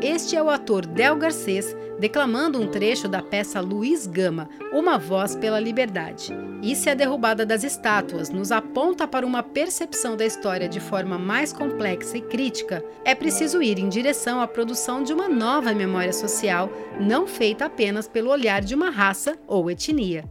Este 0.00 0.36
é 0.36 0.42
o 0.42 0.48
ator 0.48 0.86
Del 0.86 1.16
Garcês 1.16 1.66
declamando 2.00 2.58
um 2.58 2.66
trecho 2.66 3.06
da 3.06 3.20
peça 3.20 3.60
Luiz 3.60 4.06
Gama, 4.06 4.48
Uma 4.72 4.96
Voz 4.98 5.36
pela 5.36 5.60
Liberdade. 5.60 6.34
E 6.62 6.74
se 6.74 6.88
a 6.88 6.94
derrubada 6.94 7.44
das 7.44 7.62
estátuas 7.62 8.30
nos 8.30 8.50
aponta 8.50 9.06
para 9.06 9.26
uma 9.26 9.42
percepção 9.42 10.16
da 10.16 10.24
história 10.24 10.66
de 10.66 10.80
forma 10.80 11.18
mais 11.18 11.52
complexa 11.52 12.16
e 12.16 12.22
crítica, 12.22 12.82
é 13.04 13.14
preciso 13.14 13.62
ir 13.62 13.78
em 13.78 13.90
direção 13.90 14.40
à 14.40 14.48
produção 14.48 15.02
de 15.02 15.12
uma 15.12 15.28
nova 15.28 15.74
memória 15.74 16.12
social, 16.12 16.70
não 16.98 17.26
feita 17.26 17.66
apenas 17.66 18.08
pelo 18.08 18.30
olhar 18.30 18.62
de 18.62 18.74
uma 18.74 18.88
raça 18.88 19.36
ou 19.46 19.70
etnia. 19.70 20.24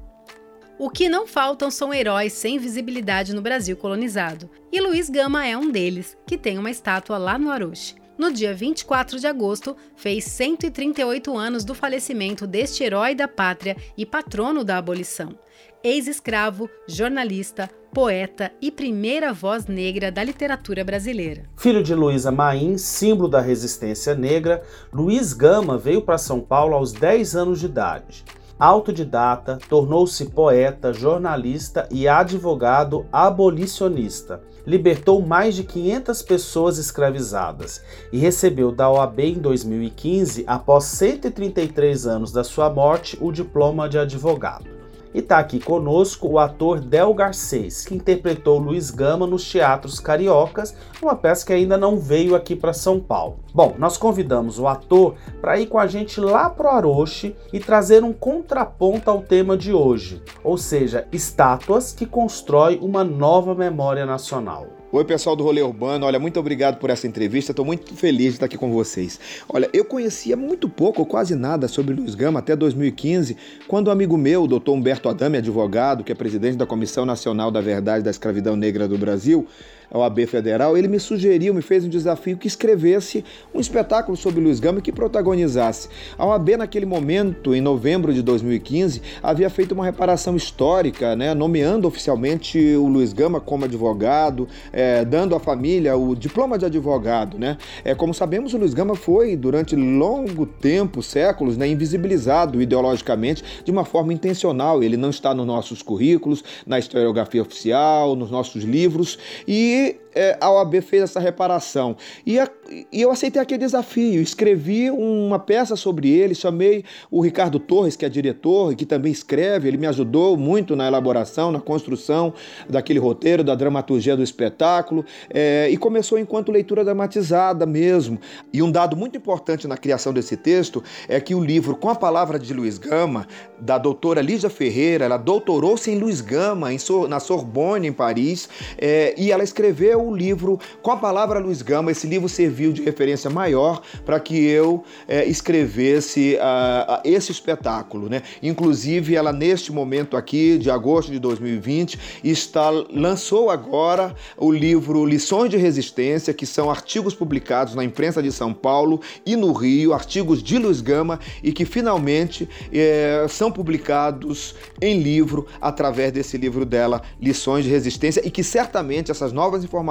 O 0.80 0.90
que 0.90 1.08
não 1.08 1.28
faltam 1.28 1.70
são 1.70 1.94
heróis 1.94 2.34
sem 2.34 2.58
visibilidade 2.58 3.36
no 3.36 3.42
Brasil 3.42 3.78
colonizado, 3.78 4.50
e 4.72 4.82
Luiz 4.82 5.08
Gama 5.08 5.46
é 5.46 5.56
um 5.56 5.70
deles, 5.70 6.18
que 6.26 6.38
tem 6.38 6.58
uma 6.58 6.72
estátua 6.72 7.18
lá 7.18 7.38
no 7.38 7.52
Aroche 7.52 8.00
no 8.20 8.34
dia 8.34 8.54
24 8.54 9.18
de 9.18 9.26
agosto, 9.26 9.78
fez 9.96 10.26
138 10.26 11.38
anos 11.38 11.64
do 11.64 11.74
falecimento 11.74 12.46
deste 12.46 12.84
herói 12.84 13.16
da 13.16 13.30
pátria 13.30 13.78
e 13.98 14.06
patrono 14.06 14.66
da 14.66 14.78
abolição. 14.78 15.40
Ex-escravo, 15.82 16.70
jornalista, 16.86 17.70
poeta 17.94 18.52
e 18.62 18.70
primeira 18.70 19.32
voz 19.32 19.68
negra 19.68 20.12
da 20.12 20.22
literatura 20.22 20.84
brasileira. 20.84 21.46
Filho 21.56 21.82
de 21.82 21.96
Luísa 21.96 22.30
Maim, 22.30 22.78
símbolo 22.78 23.30
da 23.30 23.40
resistência 23.40 24.14
negra, 24.14 24.62
Luiz 24.92 25.32
Gama 25.32 25.78
veio 25.78 26.02
para 26.02 26.18
São 26.18 26.42
Paulo 26.42 26.76
aos 26.76 26.92
10 26.92 27.38
anos 27.38 27.62
de 27.62 27.68
idade. 27.68 28.26
Autodidata, 28.60 29.58
tornou-se 29.70 30.26
poeta, 30.26 30.92
jornalista 30.92 31.88
e 31.90 32.10
advogado 32.10 33.06
abolicionista. 33.10 34.44
Libertou 34.66 35.22
mais 35.22 35.56
de 35.56 35.64
500 35.64 36.22
pessoas 36.22 36.78
escravizadas 36.78 37.82
e 38.12 38.18
recebeu 38.18 38.72
da 38.72 38.90
OAB 38.90 39.20
em 39.20 39.40
2015, 39.40 40.44
após 40.48 40.86
133 40.86 42.08
anos 42.08 42.32
da 42.32 42.44
sua 42.44 42.70
morte, 42.70 43.18
o 43.22 43.32
diploma 43.32 43.90
de 43.90 43.98
advogado. 43.98 44.79
E 45.14 45.20
está 45.20 45.40
aqui 45.40 45.60
conosco 45.60 46.28
o 46.28 46.38
ator 46.38 46.80
Del 46.80 47.14
Garcês, 47.14 47.84
que 47.84 47.96
interpretou 47.96 48.60
Luiz 48.60 48.92
Gama 48.92 49.26
nos 49.26 49.50
teatros 49.50 50.00
cariocas, 50.00 50.76
uma 51.02 51.16
peça 51.16 51.46
que 51.46 51.54
ainda 51.54 51.78
não 51.78 51.98
veio 51.98 52.36
aqui 52.36 52.56
para 52.56 52.74
São 52.74 53.00
Paulo. 53.00 53.40
Bom, 53.54 53.76
nós 53.80 53.98
convidamos 53.98 54.60
o 54.60 54.68
ator 54.68 55.16
para 55.42 55.60
ir 55.60 55.66
com 55.66 55.80
a 55.80 55.88
gente 55.88 56.22
lá 56.22 56.50
pro 56.50 56.70
Aroche 56.70 57.36
e 57.52 57.60
trazer 57.60 58.04
um 58.04 58.14
contraponto 58.14 59.10
ao 59.10 59.22
tema 59.22 59.58
de 59.58 59.74
hoje, 59.74 60.22
ou 60.44 60.58
seja, 60.58 61.08
estátuas 61.12 61.92
que 61.92 62.06
constroem 62.06 62.80
uma 62.80 63.04
nova 63.04 63.56
memória 63.56 64.06
nacional. 64.06 64.79
Oi, 64.92 65.06
pessoal 65.06 65.36
do 65.36 65.44
Rolê 65.44 65.62
Urbano. 65.62 66.08
Olha, 66.08 66.18
muito 66.18 66.40
obrigado 66.40 66.80
por 66.80 66.90
essa 66.90 67.06
entrevista. 67.06 67.52
Estou 67.52 67.64
muito 67.64 67.94
feliz 67.94 68.30
de 68.30 68.30
estar 68.30 68.48
aqui 68.48 68.58
com 68.58 68.72
vocês. 68.72 69.20
Olha, 69.48 69.70
eu 69.72 69.86
conhecia 69.86 70.36
muito 70.36 70.68
pouco 70.68 71.02
ou 71.02 71.06
quase 71.06 71.36
nada 71.36 71.68
sobre 71.68 71.94
Luiz 71.94 72.16
Gama 72.16 72.40
até 72.40 72.56
2015, 72.56 73.38
quando 73.68 73.90
um 73.90 73.92
amigo 73.92 74.18
meu, 74.18 74.46
o 74.46 74.48
doutor 74.48 74.74
Humberto 74.74 75.08
Adame, 75.08 75.38
advogado, 75.38 76.04
que 76.04 76.12
é 76.12 76.16
presidente 76.16 76.58
da 76.58 76.66
Comissão 76.66 77.06
Nacional 77.06 77.52
da 77.52 77.62
Verdade 77.62 78.04
da 78.04 78.10
Escravidão 78.10 78.56
Negra 78.56 78.88
do 78.88 78.98
Brasil, 78.98 79.46
a 79.92 79.98
OAB 79.98 80.26
Federal, 80.28 80.78
ele 80.78 80.88
me 80.88 81.00
sugeriu, 81.00 81.54
me 81.54 81.62
fez 81.62 81.84
um 81.84 81.90
desafio 81.90 82.38
que 82.38 82.48
escrevesse 82.48 83.24
um 83.54 83.60
espetáculo 83.60 84.16
sobre 84.16 84.42
Luiz 84.42 84.60
Gama 84.60 84.82
que 84.82 84.92
protagonizasse. 84.92 85.90
A 86.18 86.26
OAB, 86.26 86.58
naquele 86.58 86.86
momento, 86.86 87.56
em 87.56 87.62
novembro 87.62 88.14
de 88.14 88.22
2015, 88.22 89.02
havia 89.22 89.50
feito 89.50 89.72
uma 89.72 89.86
reparação 89.86 90.36
histórica, 90.36 91.16
né, 91.16 91.34
nomeando 91.34 91.88
oficialmente 91.88 92.60
o 92.76 92.88
Luiz 92.88 93.14
Gama 93.14 93.40
como 93.40 93.66
advogado, 93.66 94.48
é, 94.72 95.04
dando 95.04 95.36
à 95.36 95.40
família 95.40 95.98
o 95.98 96.16
diploma 96.16 96.58
de 96.58 96.66
advogado. 96.66 97.38
Né? 97.38 97.58
É, 97.84 97.96
como 97.96 98.14
sabemos, 98.14 98.54
o 98.54 98.58
Luiz 98.58 98.74
Gama 98.74 98.96
foi, 98.96 99.36
durante 99.36 99.76
longo 99.76 100.46
tempo, 100.46 101.02
séculos, 101.02 101.58
né, 101.58 101.68
invisibilizado 101.68 102.62
ideologicamente 102.62 103.44
de 103.64 103.72
uma 103.72 103.86
forma 103.86 104.14
intencional. 104.14 104.84
Ele 104.84 104.98
não 104.98 105.10
está 105.10 105.34
nos 105.34 105.48
nossos 105.48 105.82
currículos, 105.82 106.44
na 106.66 106.78
historiografia 106.78 107.42
oficial, 107.42 108.16
nos 108.16 108.30
nossos 108.30 108.64
livros, 108.64 109.18
e 109.48 109.79
jadi 109.80 110.09
é, 110.14 110.38
a 110.40 110.52
OAB 110.52 110.82
fez 110.82 111.04
essa 111.04 111.20
reparação. 111.20 111.96
E, 112.26 112.40
a, 112.40 112.50
e, 112.70 113.02
eu 113.02 113.12
aceitei 113.12 113.42
aquele 113.42 113.60
desafio, 113.60 114.22
escrevi 114.22 114.90
uma 114.90 115.40
peça 115.40 115.76
sobre 115.76 116.10
ele, 116.10 116.34
chamei 116.34 116.84
o 117.12 117.22
Ricardo 117.22 117.60
Torres, 117.60 117.96
que 117.96 118.06
é 118.06 118.10
diretor 118.10 118.72
e 118.72 118.76
que 118.76 118.86
também 118.86 119.12
escreve, 119.12 119.68
ele 119.68 119.78
me 119.78 119.88
ajudou 119.88 120.38
muito 120.38 120.76
na 120.76 120.88
elaboração, 120.88 121.52
na 121.52 121.60
construção 121.60 122.34
daquele 122.68 123.00
roteiro, 123.00 123.44
da 123.44 123.56
dramaturgia 123.56 124.16
do 124.16 124.24
espetáculo, 124.24 125.06
é, 125.30 125.70
e 125.70 125.78
começou 125.78 126.18
enquanto 126.18 126.52
leitura 126.52 126.84
dramatizada 126.84 127.66
mesmo. 127.66 128.20
E 128.52 128.62
um 128.62 128.72
dado 128.72 128.96
muito 128.96 129.18
importante 129.18 129.68
na 129.68 129.78
criação 129.78 130.14
desse 130.14 130.36
texto 130.36 130.84
é 131.08 131.20
que 131.20 131.36
o 131.36 131.44
livro 131.44 131.76
Com 131.76 131.90
a 131.90 131.96
Palavra 131.96 132.40
de 132.40 132.54
Luiz 132.54 132.78
Gama, 132.78 133.28
da 133.60 133.78
doutora 133.78 134.22
Lígia 134.22 134.50
Ferreira, 134.50 135.06
ela 135.06 135.18
doutorou-se 135.18 135.90
em 135.90 136.00
Luiz 136.00 136.22
Gama, 136.22 136.74
em, 136.74 136.78
na 137.08 137.20
Sorbonne, 137.20 137.88
em 137.88 137.94
Paris, 137.94 138.50
é, 138.78 139.14
e 139.18 139.32
ela 139.32 139.44
escreveu 139.44 139.99
o 140.08 140.16
livro 140.16 140.60
com 140.82 140.92
a 140.92 140.98
palavra 140.98 141.40
Luiz 141.40 141.62
Gama. 141.62 141.92
Esse 141.92 142.08
livro 142.08 142.30
serviu 142.30 142.72
de 142.72 142.82
referência 142.82 143.30
maior 143.30 143.82
para 144.06 144.20
que 144.20 144.46
eu 144.46 144.84
é, 145.08 145.26
escrevesse 145.26 146.36
uh, 146.36 147.02
esse 147.04 147.32
espetáculo. 147.32 148.10
Né? 148.10 148.22
Inclusive, 148.42 149.16
ela 149.16 149.34
neste 149.34 149.72
momento 149.72 150.16
aqui, 150.16 150.58
de 150.58 150.72
agosto 150.72 151.12
de 151.12 151.20
2020, 151.20 152.00
está, 152.24 152.70
lançou 152.70 153.50
agora 153.50 154.16
o 154.38 154.52
livro 154.52 155.06
Lições 155.06 155.50
de 155.50 155.58
Resistência, 155.58 156.34
que 156.34 156.46
são 156.46 156.70
artigos 156.70 157.14
publicados 157.14 157.76
na 157.76 157.84
imprensa 157.84 158.22
de 158.22 158.32
São 158.32 158.54
Paulo 158.54 159.02
e 159.26 159.36
no 159.36 159.52
Rio, 159.52 159.94
artigos 159.94 160.42
de 160.42 160.58
Luiz 160.58 160.82
Gama 160.82 161.20
e 161.44 161.52
que 161.52 161.66
finalmente 161.66 162.48
é, 162.72 163.26
são 163.30 163.52
publicados 163.52 164.56
em 164.82 165.00
livro 165.00 165.48
através 165.60 166.12
desse 166.12 166.38
livro 166.38 166.66
dela, 166.66 167.02
Lições 167.22 167.66
de 167.66 167.70
Resistência, 167.70 168.26
e 168.26 168.32
que 168.32 168.44
certamente 168.44 169.12
essas 169.12 169.32
novas 169.32 169.64
informações 169.64 169.89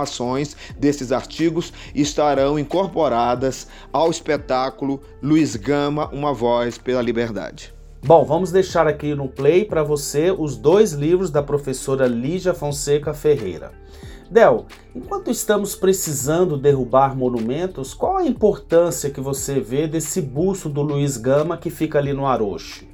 desses 0.78 1.12
artigos 1.12 1.72
estarão 1.94 2.58
incorporadas 2.58 3.68
ao 3.92 4.11
espetáculo 4.11 5.00
Luiz 5.22 5.56
Gama, 5.56 6.08
Uma 6.08 6.32
Voz 6.32 6.78
pela 6.78 7.02
Liberdade. 7.02 7.74
Bom, 8.04 8.24
vamos 8.24 8.52
deixar 8.52 8.87
aqui 8.87 9.14
no 9.14 9.28
play 9.28 9.64
para 9.64 9.82
você 9.82 10.30
os 10.30 10.56
dois 10.56 10.92
livros 10.92 11.30
da 11.30 11.42
professora 11.42 12.06
Lígia 12.06 12.54
Fonseca 12.54 13.12
Ferreira. 13.12 13.72
Del, 14.30 14.66
enquanto 14.94 15.30
estamos 15.30 15.74
precisando 15.74 16.56
derrubar 16.56 17.16
monumentos, 17.16 17.94
qual 17.94 18.18
a 18.18 18.26
importância 18.26 19.11
que 19.11 19.20
você 19.20 19.58
vê 19.58 19.87
desse 19.87 20.20
busto 20.20 20.68
do 20.68 20.82
Luiz 20.82 21.16
Gama 21.16 21.56
que 21.56 21.70
fica 21.70 21.98
ali 21.98 22.12
no 22.12 22.26
Aroche? 22.26 22.87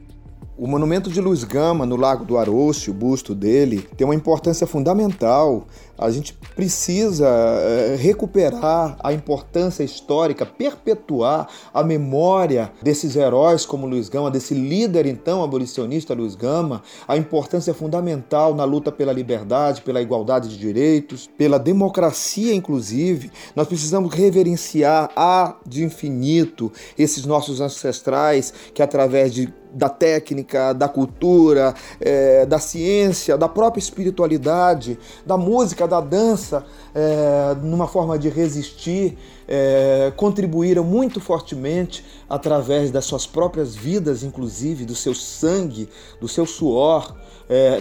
O 0.56 0.68
monumento 0.68 1.10
de 1.10 1.20
Luiz 1.20 1.42
Gama, 1.42 1.84
no 1.84 1.96
Lago 1.96 2.24
do 2.24 2.38
Aroche, 2.38 2.88
o 2.88 2.94
busto 2.94 3.34
dele, 3.34 3.88
tem 3.96 4.04
uma 4.06 4.14
importância 4.14 4.68
fundamental. 4.68 5.66
A 5.98 6.08
gente 6.12 6.32
precisa 6.54 7.26
é, 7.26 7.96
recuperar 7.96 8.96
a 9.02 9.12
importância 9.12 9.82
histórica, 9.82 10.46
perpetuar 10.46 11.48
a 11.72 11.82
memória 11.82 12.70
desses 12.80 13.16
heróis 13.16 13.66
como 13.66 13.84
Luiz 13.84 14.08
Gama, 14.08 14.30
desse 14.30 14.54
líder 14.54 15.06
então 15.06 15.42
abolicionista 15.42 16.14
Luiz 16.14 16.36
Gama, 16.36 16.84
a 17.08 17.16
importância 17.16 17.74
fundamental 17.74 18.54
na 18.54 18.62
luta 18.62 18.92
pela 18.92 19.12
liberdade, 19.12 19.82
pela 19.82 20.00
igualdade 20.00 20.48
de 20.50 20.56
direitos, 20.56 21.28
pela 21.36 21.58
democracia, 21.58 22.54
inclusive. 22.54 23.28
Nós 23.56 23.66
precisamos 23.66 24.14
reverenciar 24.14 25.10
a 25.16 25.56
de 25.66 25.82
infinito 25.82 26.70
esses 26.96 27.26
nossos 27.26 27.60
ancestrais 27.60 28.54
que, 28.72 28.80
através 28.80 29.34
de 29.34 29.52
da 29.74 29.88
técnica, 29.88 30.72
da 30.72 30.88
cultura, 30.88 31.74
é, 32.00 32.46
da 32.46 32.58
ciência, 32.58 33.37
da 33.37 33.48
própria 33.48 33.80
espiritualidade, 33.80 34.98
da 35.26 35.37
música, 35.37 35.87
da 35.87 36.00
dança, 36.00 36.64
é, 36.94 37.54
numa 37.62 37.88
forma 37.88 38.18
de 38.18 38.28
resistir, 38.28 39.18
é, 39.46 40.12
contribuíram 40.16 40.84
muito 40.84 41.20
fortemente 41.20 42.04
através 42.28 42.90
das 42.90 43.04
suas 43.04 43.26
próprias 43.26 43.74
vidas, 43.74 44.22
inclusive 44.22 44.84
do 44.84 44.94
seu 44.94 45.14
sangue, 45.14 45.88
do 46.20 46.28
seu 46.28 46.46
suor, 46.46 47.14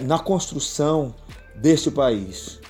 na 0.02 0.18
construção 0.18 1.14
deste 1.56 1.90
país. 1.90 2.60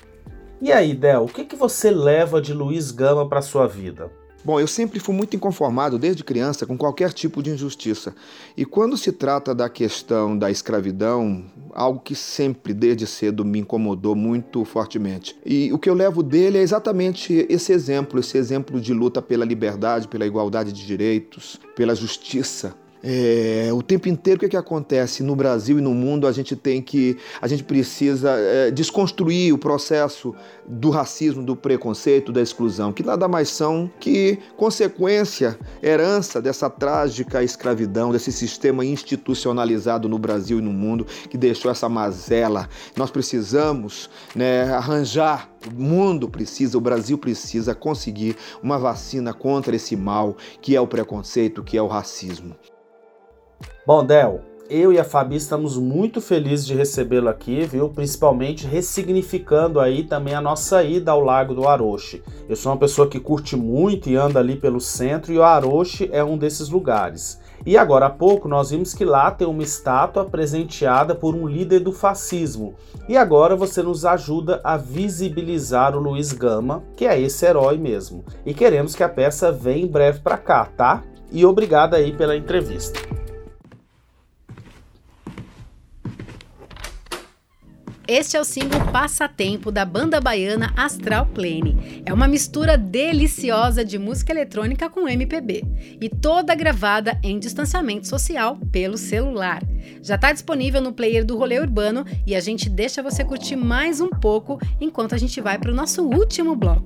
E 0.61 0.71
aí, 0.71 0.93
Del, 0.93 1.25
o 1.25 1.27
que, 1.27 1.43
que 1.43 1.55
você 1.55 1.91
leva 1.91 2.41
de 2.41 2.53
Luiz 2.53 2.89
Gama 2.89 3.27
para 3.27 3.41
sua 3.41 3.67
vida? 3.67 4.09
Bom, 4.45 4.59
eu 4.59 4.67
sempre 4.67 4.99
fui 4.99 5.15
muito 5.15 5.35
inconformado 5.35 5.97
desde 5.97 6.23
criança 6.23 6.67
com 6.67 6.77
qualquer 6.77 7.11
tipo 7.11 7.41
de 7.41 7.49
injustiça. 7.49 8.13
E 8.55 8.63
quando 8.63 8.95
se 8.95 9.11
trata 9.11 9.55
da 9.55 9.67
questão 9.67 10.37
da 10.37 10.51
escravidão, 10.51 11.43
algo 11.73 11.99
que 11.99 12.13
sempre 12.13 12.71
desde 12.71 13.07
cedo 13.07 13.43
me 13.43 13.57
incomodou 13.57 14.13
muito 14.15 14.63
fortemente. 14.63 15.35
E 15.43 15.73
o 15.73 15.79
que 15.79 15.89
eu 15.89 15.95
levo 15.95 16.21
dele 16.21 16.59
é 16.59 16.61
exatamente 16.61 17.47
esse 17.49 17.73
exemplo, 17.73 18.19
esse 18.19 18.37
exemplo 18.37 18.79
de 18.79 18.93
luta 18.93 19.19
pela 19.19 19.43
liberdade, 19.43 20.07
pela 20.07 20.27
igualdade 20.27 20.71
de 20.71 20.85
direitos, 20.85 21.59
pela 21.75 21.95
justiça. 21.95 22.75
É, 23.07 23.69
o 23.71 23.83
tempo 23.83 24.09
inteiro 24.09 24.37
o 24.37 24.39
que, 24.39 24.47
é 24.47 24.49
que 24.49 24.57
acontece 24.57 25.21
no 25.21 25.35
Brasil 25.35 25.77
e 25.77 25.81
no 25.81 25.93
mundo 25.93 26.25
a 26.25 26.31
gente 26.31 26.55
tem 26.55 26.81
que 26.81 27.15
a 27.39 27.47
gente 27.47 27.63
precisa 27.63 28.31
é, 28.31 28.71
desconstruir 28.71 29.53
o 29.53 29.59
processo 29.59 30.33
do 30.67 30.89
racismo, 30.89 31.43
do 31.43 31.55
preconceito, 31.55 32.31
da 32.31 32.41
exclusão, 32.41 32.91
que 32.91 33.03
nada 33.03 33.27
mais 33.27 33.49
são 33.49 33.91
que 33.99 34.39
consequência, 34.57 35.55
herança 35.83 36.41
dessa 36.41 36.67
trágica 36.67 37.43
escravidão, 37.43 38.11
desse 38.11 38.31
sistema 38.31 38.83
institucionalizado 38.83 40.09
no 40.09 40.17
Brasil 40.17 40.57
e 40.57 40.63
no 40.63 40.73
mundo 40.73 41.05
que 41.29 41.37
deixou 41.37 41.69
essa 41.69 41.87
mazela. 41.87 42.67
Nós 42.97 43.11
precisamos 43.11 44.09
né, 44.33 44.63
arranjar 44.73 45.51
o 45.67 45.79
mundo 45.79 46.27
precisa, 46.27 46.75
o 46.75 46.81
Brasil 46.81 47.19
precisa 47.19 47.75
conseguir 47.75 48.35
uma 48.63 48.79
vacina 48.79 49.31
contra 49.31 49.75
esse 49.75 49.95
mal 49.95 50.35
que 50.59 50.75
é 50.75 50.81
o 50.81 50.87
preconceito, 50.87 51.63
que 51.63 51.77
é 51.77 51.81
o 51.81 51.87
racismo. 51.87 52.55
Bom, 53.87 54.03
Del, 54.03 54.41
eu 54.67 54.91
e 54.91 54.97
a 54.97 55.03
Fabi 55.03 55.35
estamos 55.35 55.77
muito 55.77 56.19
felizes 56.19 56.65
de 56.65 56.73
recebê-lo 56.73 57.29
aqui, 57.29 57.67
viu? 57.67 57.87
Principalmente 57.87 58.65
ressignificando 58.65 59.79
aí 59.79 60.01
também 60.01 60.33
a 60.33 60.41
nossa 60.41 60.83
ida 60.83 61.11
ao 61.11 61.21
Lago 61.21 61.53
do 61.53 61.67
Aroche. 61.67 62.23
Eu 62.49 62.55
sou 62.55 62.71
uma 62.71 62.79
pessoa 62.79 63.07
que 63.07 63.19
curte 63.19 63.55
muito 63.55 64.09
e 64.09 64.15
anda 64.15 64.39
ali 64.39 64.55
pelo 64.55 64.81
centro 64.81 65.31
e 65.31 65.37
o 65.37 65.43
Aroche 65.43 66.09
é 66.11 66.23
um 66.23 66.35
desses 66.35 66.67
lugares. 66.67 67.39
E 67.63 67.77
agora 67.77 68.07
há 68.07 68.09
pouco 68.09 68.47
nós 68.47 68.71
vimos 68.71 68.91
que 68.95 69.05
lá 69.05 69.29
tem 69.29 69.47
uma 69.47 69.61
estátua 69.61 70.25
presenteada 70.25 71.13
por 71.13 71.35
um 71.35 71.47
líder 71.47 71.81
do 71.81 71.91
fascismo. 71.91 72.73
E 73.07 73.15
agora 73.15 73.55
você 73.55 73.83
nos 73.83 74.03
ajuda 74.03 74.61
a 74.63 74.77
visibilizar 74.77 75.95
o 75.95 75.99
Luiz 75.99 76.33
Gama, 76.33 76.83
que 76.97 77.05
é 77.05 77.21
esse 77.21 77.45
herói 77.45 77.77
mesmo. 77.77 78.25
E 78.43 78.51
queremos 78.51 78.95
que 78.95 79.03
a 79.03 79.09
peça 79.09 79.51
venha 79.51 79.85
em 79.85 79.87
breve 79.87 80.21
para 80.21 80.39
cá, 80.39 80.65
tá? 80.75 81.03
E 81.31 81.45
obrigado 81.45 81.93
aí 81.93 82.11
pela 82.11 82.35
entrevista. 82.35 83.14
Este 88.07 88.37
é 88.37 88.39
o 88.39 88.43
single 88.43 88.85
Passatempo 88.91 89.71
da 89.71 89.83
banda 89.83 90.21
baiana 90.21 90.71
Astral 90.77 91.25
Plane. 91.25 92.03
É 92.05 92.13
uma 92.13 92.27
mistura 92.27 92.77
deliciosa 92.77 93.83
de 93.83 93.97
música 93.97 94.31
eletrônica 94.31 94.87
com 94.91 95.09
MPB 95.09 95.63
e 95.99 96.07
toda 96.07 96.53
gravada 96.53 97.19
em 97.23 97.39
distanciamento 97.39 98.07
social 98.07 98.59
pelo 98.71 98.95
celular. 98.95 99.63
Já 100.03 100.15
está 100.15 100.31
disponível 100.31 100.81
no 100.81 100.93
player 100.93 101.25
do 101.25 101.35
Rolê 101.35 101.59
Urbano 101.59 102.05
e 102.27 102.35
a 102.35 102.39
gente 102.39 102.69
deixa 102.69 103.01
você 103.01 103.25
curtir 103.25 103.55
mais 103.55 103.99
um 103.99 104.09
pouco 104.09 104.59
enquanto 104.79 105.15
a 105.15 105.17
gente 105.17 105.41
vai 105.41 105.57
para 105.57 105.71
o 105.71 105.75
nosso 105.75 106.03
último 106.03 106.55
bloco. 106.55 106.85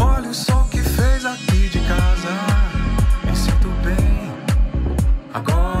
Olha 0.00 0.30
o 0.30 0.34
sol 0.34 0.64
que 0.70 0.78
fez 0.78 1.26
aqui 1.26 1.68
de 1.68 1.80
casa, 1.80 2.30
me 3.26 3.36
sinto 3.36 3.68
bem 3.84 4.32
agora. 5.34 5.73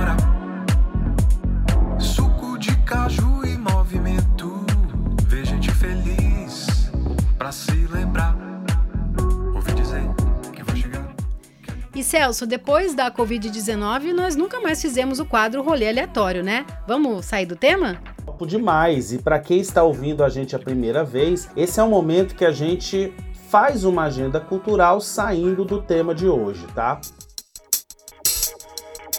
E 11.94 12.02
Celso, 12.02 12.44
depois 12.44 12.92
da 12.92 13.08
Covid-19, 13.10 14.12
nós 14.12 14.34
nunca 14.34 14.60
mais 14.60 14.82
fizemos 14.82 15.20
o 15.20 15.24
quadro 15.24 15.62
rolê 15.62 15.88
aleatório, 15.88 16.42
né? 16.42 16.66
Vamos 16.88 17.24
sair 17.24 17.46
do 17.46 17.54
tema? 17.54 18.02
Demais. 18.44 19.12
E 19.12 19.18
para 19.18 19.38
quem 19.38 19.60
está 19.60 19.82
ouvindo 19.82 20.24
a 20.24 20.28
gente 20.28 20.56
a 20.56 20.58
primeira 20.58 21.04
vez, 21.04 21.48
esse 21.56 21.78
é 21.78 21.82
o 21.82 21.88
momento 21.88 22.34
que 22.34 22.44
a 22.44 22.50
gente 22.50 23.14
faz 23.48 23.84
uma 23.84 24.04
agenda 24.04 24.40
cultural 24.40 25.00
saindo 25.00 25.64
do 25.64 25.80
tema 25.80 26.14
de 26.14 26.26
hoje, 26.26 26.66
tá? 26.74 27.00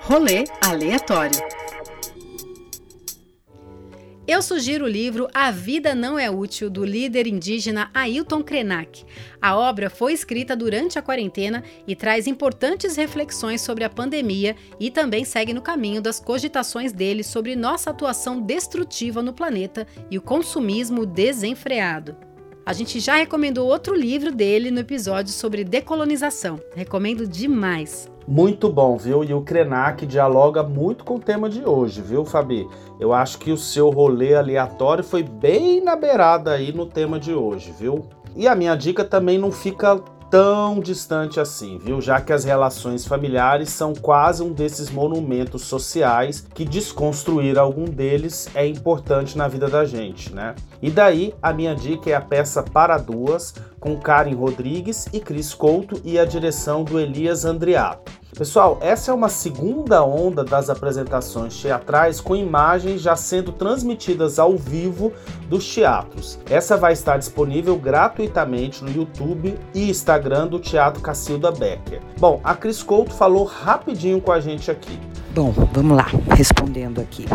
Rolê 0.03 0.43
aleatório. 0.61 1.39
Eu 4.27 4.41
sugiro 4.41 4.85
o 4.85 4.88
livro 4.89 5.27
A 5.31 5.51
Vida 5.51 5.93
Não 5.93 6.17
é 6.17 6.31
Útil, 6.31 6.67
do 6.67 6.83
líder 6.83 7.27
indígena 7.27 7.91
Ailton 7.93 8.41
Krenak. 8.41 9.05
A 9.39 9.55
obra 9.55 9.88
foi 9.88 10.13
escrita 10.13 10.55
durante 10.55 10.97
a 10.97 11.01
quarentena 11.01 11.63
e 11.85 11.95
traz 11.95 12.25
importantes 12.25 12.95
reflexões 12.95 13.61
sobre 13.61 13.83
a 13.83 13.89
pandemia 13.89 14.55
e 14.79 14.89
também 14.89 15.23
segue 15.23 15.53
no 15.53 15.61
caminho 15.61 16.01
das 16.01 16.19
cogitações 16.19 16.91
dele 16.91 17.23
sobre 17.23 17.55
nossa 17.55 17.91
atuação 17.91 18.41
destrutiva 18.41 19.21
no 19.21 19.31
planeta 19.31 19.85
e 20.09 20.17
o 20.17 20.21
consumismo 20.23 21.05
desenfreado. 21.05 22.17
A 22.65 22.73
gente 22.73 22.99
já 22.99 23.17
recomendou 23.17 23.67
outro 23.67 23.93
livro 23.93 24.31
dele 24.31 24.71
no 24.71 24.79
episódio 24.79 25.31
sobre 25.31 25.63
decolonização. 25.63 26.59
Recomendo 26.75 27.27
demais. 27.27 28.09
Muito 28.27 28.69
bom, 28.69 28.97
viu? 28.97 29.23
E 29.23 29.33
o 29.35 29.41
Krenak 29.41 30.03
dialoga 30.05 30.63
muito 30.63 31.03
com 31.03 31.15
o 31.15 31.19
tema 31.19 31.47
de 31.47 31.63
hoje, 31.63 32.01
viu, 32.01 32.25
Fabi? 32.25 32.67
Eu 32.99 33.13
acho 33.13 33.38
que 33.38 33.51
o 33.51 33.57
seu 33.57 33.91
rolê 33.91 34.33
aleatório 34.33 35.03
foi 35.03 35.21
bem 35.21 35.83
na 35.83 35.95
beirada 35.95 36.51
aí 36.51 36.73
no 36.73 36.88
tema 36.88 37.19
de 37.19 37.33
hoje, 37.33 37.71
viu? 37.71 38.07
E 38.35 38.47
a 38.47 38.55
minha 38.55 38.75
dica 38.75 39.05
também 39.05 39.38
não 39.38 39.51
fica 39.51 40.01
tão 40.29 40.79
distante 40.79 41.39
assim, 41.39 41.77
viu? 41.77 42.01
Já 42.01 42.19
que 42.19 42.33
as 42.33 42.43
relações 42.43 43.05
familiares 43.05 43.69
são 43.69 43.93
quase 43.93 44.43
um 44.43 44.51
desses 44.51 44.89
monumentos 44.89 45.63
sociais 45.63 46.45
que 46.53 46.65
desconstruir 46.65 47.57
algum 47.57 47.85
deles 47.85 48.47
é 48.53 48.67
importante 48.67 49.38
na 49.38 49.47
vida 49.47 49.67
da 49.67 49.85
gente, 49.85 50.33
né? 50.33 50.55
E 50.81 50.89
daí 50.89 51.33
a 51.41 51.53
minha 51.53 51.75
dica 51.75 52.09
é 52.09 52.13
a 52.13 52.21
peça 52.21 52.63
Para 52.63 52.97
Duas, 52.97 53.53
com 53.79 53.99
Karen 53.99 54.35
Rodrigues 54.35 55.07
e 55.13 55.19
Cris 55.19 55.53
Couto 55.53 56.01
e 56.03 56.17
a 56.17 56.25
direção 56.25 56.83
do 56.83 56.99
Elias 56.99 57.45
Andriato. 57.45 58.11
Pessoal, 58.37 58.77
essa 58.81 59.11
é 59.11 59.13
uma 59.13 59.29
segunda 59.29 60.03
onda 60.03 60.43
das 60.43 60.69
apresentações 60.69 61.57
teatrais 61.57 62.19
com 62.19 62.35
imagens 62.35 63.01
já 63.01 63.15
sendo 63.15 63.53
transmitidas 63.53 64.39
ao 64.39 64.57
vivo 64.57 65.13
dos 65.47 65.65
teatros. 65.65 66.37
Essa 66.49 66.75
vai 66.75 66.91
estar 66.91 67.17
disponível 67.17 67.77
gratuitamente 67.77 68.83
no 68.83 68.91
YouTube 68.91 69.57
e 69.73 69.89
Instagram 69.89 70.47
do 70.47 70.59
Teatro 70.59 71.01
Cacilda 71.01 71.49
Becker. 71.49 72.01
Bom, 72.19 72.41
a 72.43 72.53
Cris 72.53 72.83
Couto 72.83 73.13
falou 73.13 73.45
rapidinho 73.45 74.19
com 74.19 74.33
a 74.33 74.41
gente 74.41 74.69
aqui. 74.69 74.99
Bom, 75.33 75.53
vamos 75.71 75.95
lá, 75.95 76.07
respondendo 76.35 76.99
aqui. 76.99 77.25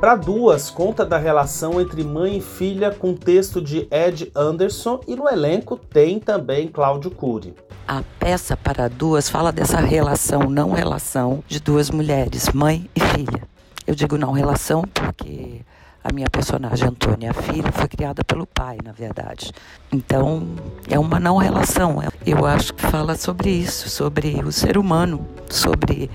Para 0.00 0.16
duas, 0.16 0.70
conta 0.70 1.04
da 1.04 1.18
relação 1.18 1.78
entre 1.78 2.02
mãe 2.02 2.38
e 2.38 2.40
filha 2.40 2.90
com 2.90 3.12
texto 3.12 3.60
de 3.60 3.86
Ed 3.90 4.32
Anderson 4.34 4.98
e 5.06 5.14
no 5.14 5.28
elenco 5.28 5.76
tem 5.76 6.18
também 6.18 6.68
Cláudio 6.68 7.10
Cury. 7.10 7.54
A 7.86 8.02
peça 8.18 8.56
para 8.56 8.88
duas 8.88 9.28
fala 9.28 9.52
dessa 9.52 9.78
relação, 9.78 10.48
não 10.48 10.72
relação, 10.72 11.44
de 11.46 11.60
duas 11.60 11.90
mulheres, 11.90 12.48
mãe 12.48 12.88
e 12.96 13.00
filha. 13.00 13.42
Eu 13.86 13.94
digo 13.94 14.16
não 14.16 14.32
relação 14.32 14.84
porque 14.84 15.60
a 16.02 16.10
minha 16.10 16.30
personagem 16.30 16.88
Antônia, 16.88 17.32
a 17.32 17.34
filha, 17.34 17.70
foi 17.70 17.86
criada 17.86 18.24
pelo 18.24 18.46
pai, 18.46 18.78
na 18.82 18.92
verdade. 18.92 19.52
Então, 19.92 20.48
é 20.88 20.98
uma 20.98 21.20
não 21.20 21.36
relação. 21.36 21.98
Eu 22.24 22.46
acho 22.46 22.72
que 22.72 22.86
fala 22.86 23.14
sobre 23.16 23.50
isso, 23.50 23.90
sobre 23.90 24.42
o 24.42 24.50
ser 24.50 24.78
humano, 24.78 25.26
sobre 25.50 26.10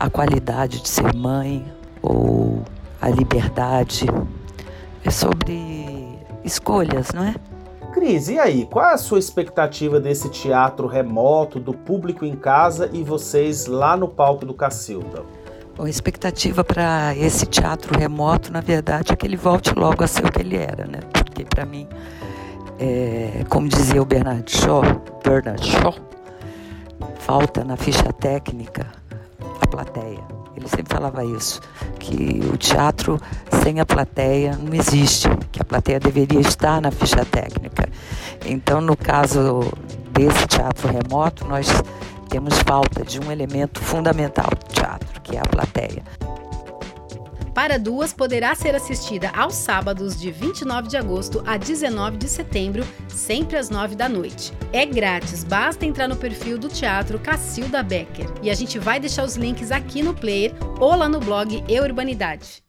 a 0.00 0.10
qualidade 0.10 0.82
de 0.82 0.88
ser 0.88 1.14
mãe 1.14 1.64
ou 2.02 2.64
a 3.00 3.08
liberdade, 3.08 4.06
é 5.04 5.10
sobre 5.10 6.18
escolhas, 6.44 7.12
não 7.12 7.24
é? 7.24 7.34
Cris, 7.92 8.28
e 8.28 8.38
aí? 8.38 8.66
Qual 8.70 8.84
é 8.84 8.94
a 8.94 8.98
sua 8.98 9.18
expectativa 9.18 9.98
desse 9.98 10.28
teatro 10.28 10.86
remoto, 10.86 11.58
do 11.58 11.72
público 11.72 12.24
em 12.24 12.36
casa 12.36 12.88
e 12.92 13.02
vocês 13.02 13.66
lá 13.66 13.96
no 13.96 14.06
palco 14.06 14.46
do 14.46 14.54
Cacilda? 14.54 15.24
Bom, 15.76 15.84
a 15.84 15.90
expectativa 15.90 16.62
para 16.62 17.16
esse 17.16 17.46
teatro 17.46 17.98
remoto, 17.98 18.52
na 18.52 18.60
verdade, 18.60 19.12
é 19.12 19.16
que 19.16 19.26
ele 19.26 19.36
volte 19.36 19.74
logo 19.74 20.04
a 20.04 20.06
ser 20.06 20.24
o 20.24 20.30
que 20.30 20.40
ele 20.40 20.56
era, 20.56 20.86
né? 20.86 21.00
Porque 21.12 21.44
para 21.44 21.66
mim, 21.66 21.88
é, 22.78 23.44
como 23.48 23.68
dizia 23.68 24.00
o 24.00 24.04
Bernard 24.04 24.50
Shaw, 24.50 24.82
Bernard 25.24 25.64
Shaw, 25.66 25.94
falta 27.18 27.64
na 27.64 27.76
ficha 27.76 28.12
técnica 28.12 28.86
a 29.60 29.66
plateia. 29.66 30.39
Ele 30.60 30.68
sempre 30.68 30.94
falava 30.94 31.24
isso, 31.24 31.58
que 31.98 32.40
o 32.52 32.56
teatro 32.58 33.18
sem 33.62 33.80
a 33.80 33.86
plateia 33.86 34.58
não 34.62 34.74
existe, 34.74 35.26
que 35.50 35.60
a 35.60 35.64
plateia 35.64 35.98
deveria 35.98 36.40
estar 36.40 36.82
na 36.82 36.90
ficha 36.90 37.24
técnica. 37.24 37.88
Então, 38.44 38.78
no 38.78 38.94
caso 38.94 39.72
desse 40.12 40.46
teatro 40.46 40.86
remoto, 40.86 41.46
nós 41.46 41.66
temos 42.28 42.58
falta 42.58 43.02
de 43.02 43.18
um 43.18 43.32
elemento 43.32 43.80
fundamental 43.80 44.50
do 44.50 44.72
teatro, 44.72 45.20
que 45.22 45.34
é 45.34 45.40
a 45.40 45.44
plateia. 45.44 46.02
Para 47.54 47.78
Duas 47.78 48.12
poderá 48.12 48.54
ser 48.54 48.74
assistida 48.76 49.30
aos 49.36 49.54
sábados 49.54 50.18
de 50.18 50.30
29 50.30 50.88
de 50.88 50.96
agosto 50.96 51.42
a 51.44 51.56
19 51.56 52.16
de 52.16 52.28
setembro, 52.28 52.84
sempre 53.08 53.56
às 53.56 53.68
9 53.68 53.96
da 53.96 54.08
noite. 54.08 54.52
É 54.72 54.86
grátis, 54.86 55.42
basta 55.42 55.84
entrar 55.84 56.06
no 56.06 56.16
perfil 56.16 56.58
do 56.58 56.68
Teatro 56.68 57.18
Cacilda 57.18 57.82
Becker. 57.82 58.32
E 58.42 58.50
a 58.50 58.54
gente 58.54 58.78
vai 58.78 59.00
deixar 59.00 59.24
os 59.24 59.36
links 59.36 59.72
aqui 59.72 60.02
no 60.02 60.14
player 60.14 60.54
ou 60.78 60.94
lá 60.94 61.08
no 61.08 61.18
blog 61.18 61.64
Eurbanidade. 61.68 62.62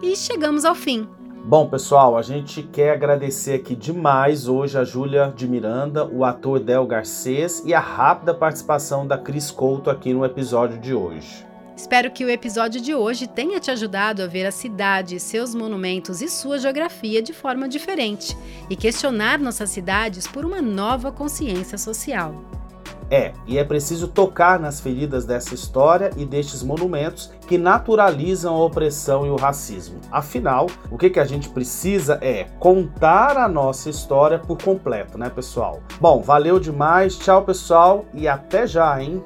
E 0.00 0.16
chegamos 0.16 0.64
ao 0.64 0.74
fim. 0.74 1.08
Bom, 1.44 1.68
pessoal, 1.68 2.16
a 2.16 2.22
gente 2.22 2.62
quer 2.62 2.92
agradecer 2.92 3.54
aqui 3.54 3.74
demais 3.74 4.46
hoje 4.46 4.78
a 4.78 4.84
Júlia 4.84 5.32
de 5.34 5.48
Miranda, 5.48 6.06
o 6.06 6.24
ator 6.24 6.60
Del 6.60 6.86
Garcês 6.86 7.64
e 7.66 7.74
a 7.74 7.80
rápida 7.80 8.32
participação 8.32 9.08
da 9.08 9.18
Cris 9.18 9.50
Couto 9.50 9.90
aqui 9.90 10.14
no 10.14 10.24
episódio 10.24 10.78
de 10.78 10.94
hoje. 10.94 11.51
Espero 11.82 12.12
que 12.12 12.24
o 12.24 12.30
episódio 12.30 12.80
de 12.80 12.94
hoje 12.94 13.26
tenha 13.26 13.58
te 13.58 13.68
ajudado 13.68 14.22
a 14.22 14.28
ver 14.28 14.46
a 14.46 14.52
cidade, 14.52 15.18
seus 15.18 15.52
monumentos 15.52 16.22
e 16.22 16.28
sua 16.28 16.56
geografia 16.56 17.20
de 17.20 17.32
forma 17.32 17.68
diferente 17.68 18.38
e 18.70 18.76
questionar 18.76 19.40
nossas 19.40 19.70
cidades 19.70 20.28
por 20.28 20.44
uma 20.44 20.62
nova 20.62 21.10
consciência 21.10 21.76
social. 21.76 22.40
É, 23.10 23.32
e 23.48 23.58
é 23.58 23.64
preciso 23.64 24.06
tocar 24.06 24.60
nas 24.60 24.80
feridas 24.80 25.26
dessa 25.26 25.56
história 25.56 26.10
e 26.16 26.24
destes 26.24 26.62
monumentos 26.62 27.32
que 27.48 27.58
naturalizam 27.58 28.54
a 28.54 28.64
opressão 28.64 29.26
e 29.26 29.30
o 29.30 29.36
racismo. 29.36 30.00
Afinal, 30.10 30.68
o 30.88 30.96
que, 30.96 31.10
que 31.10 31.18
a 31.18 31.24
gente 31.24 31.48
precisa 31.48 32.16
é 32.22 32.44
contar 32.60 33.36
a 33.36 33.48
nossa 33.48 33.90
história 33.90 34.38
por 34.38 34.56
completo, 34.62 35.18
né, 35.18 35.28
pessoal? 35.28 35.82
Bom, 36.00 36.22
valeu 36.22 36.60
demais, 36.60 37.18
tchau, 37.18 37.42
pessoal, 37.42 38.04
e 38.14 38.28
até 38.28 38.68
já, 38.68 39.02
hein? 39.02 39.22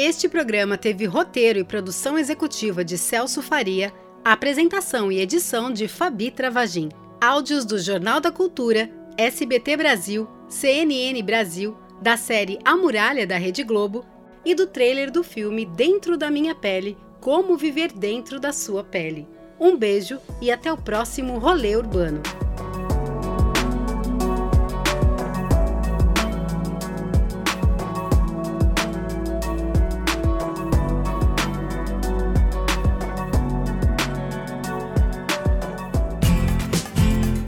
Este 0.00 0.28
programa 0.28 0.78
teve 0.78 1.06
roteiro 1.06 1.58
e 1.58 1.64
produção 1.64 2.16
executiva 2.16 2.84
de 2.84 2.96
Celso 2.96 3.42
Faria, 3.42 3.92
apresentação 4.24 5.10
e 5.10 5.18
edição 5.18 5.72
de 5.72 5.88
Fabi 5.88 6.30
Travagin. 6.30 6.88
Áudios 7.20 7.64
do 7.64 7.76
Jornal 7.80 8.20
da 8.20 8.30
Cultura, 8.30 8.88
SBT 9.16 9.76
Brasil, 9.76 10.28
CNN 10.48 11.20
Brasil, 11.20 11.76
da 12.00 12.16
série 12.16 12.60
A 12.64 12.76
Muralha 12.76 13.26
da 13.26 13.36
Rede 13.36 13.64
Globo 13.64 14.04
e 14.44 14.54
do 14.54 14.68
trailer 14.68 15.10
do 15.10 15.24
filme 15.24 15.66
Dentro 15.66 16.16
da 16.16 16.30
Minha 16.30 16.54
Pele 16.54 16.96
Como 17.20 17.56
Viver 17.56 17.90
Dentro 17.90 18.38
da 18.38 18.52
Sua 18.52 18.84
Pele. 18.84 19.26
Um 19.58 19.76
beijo 19.76 20.20
e 20.40 20.52
até 20.52 20.72
o 20.72 20.76
próximo 20.76 21.40
Rolê 21.40 21.74
Urbano. 21.74 22.22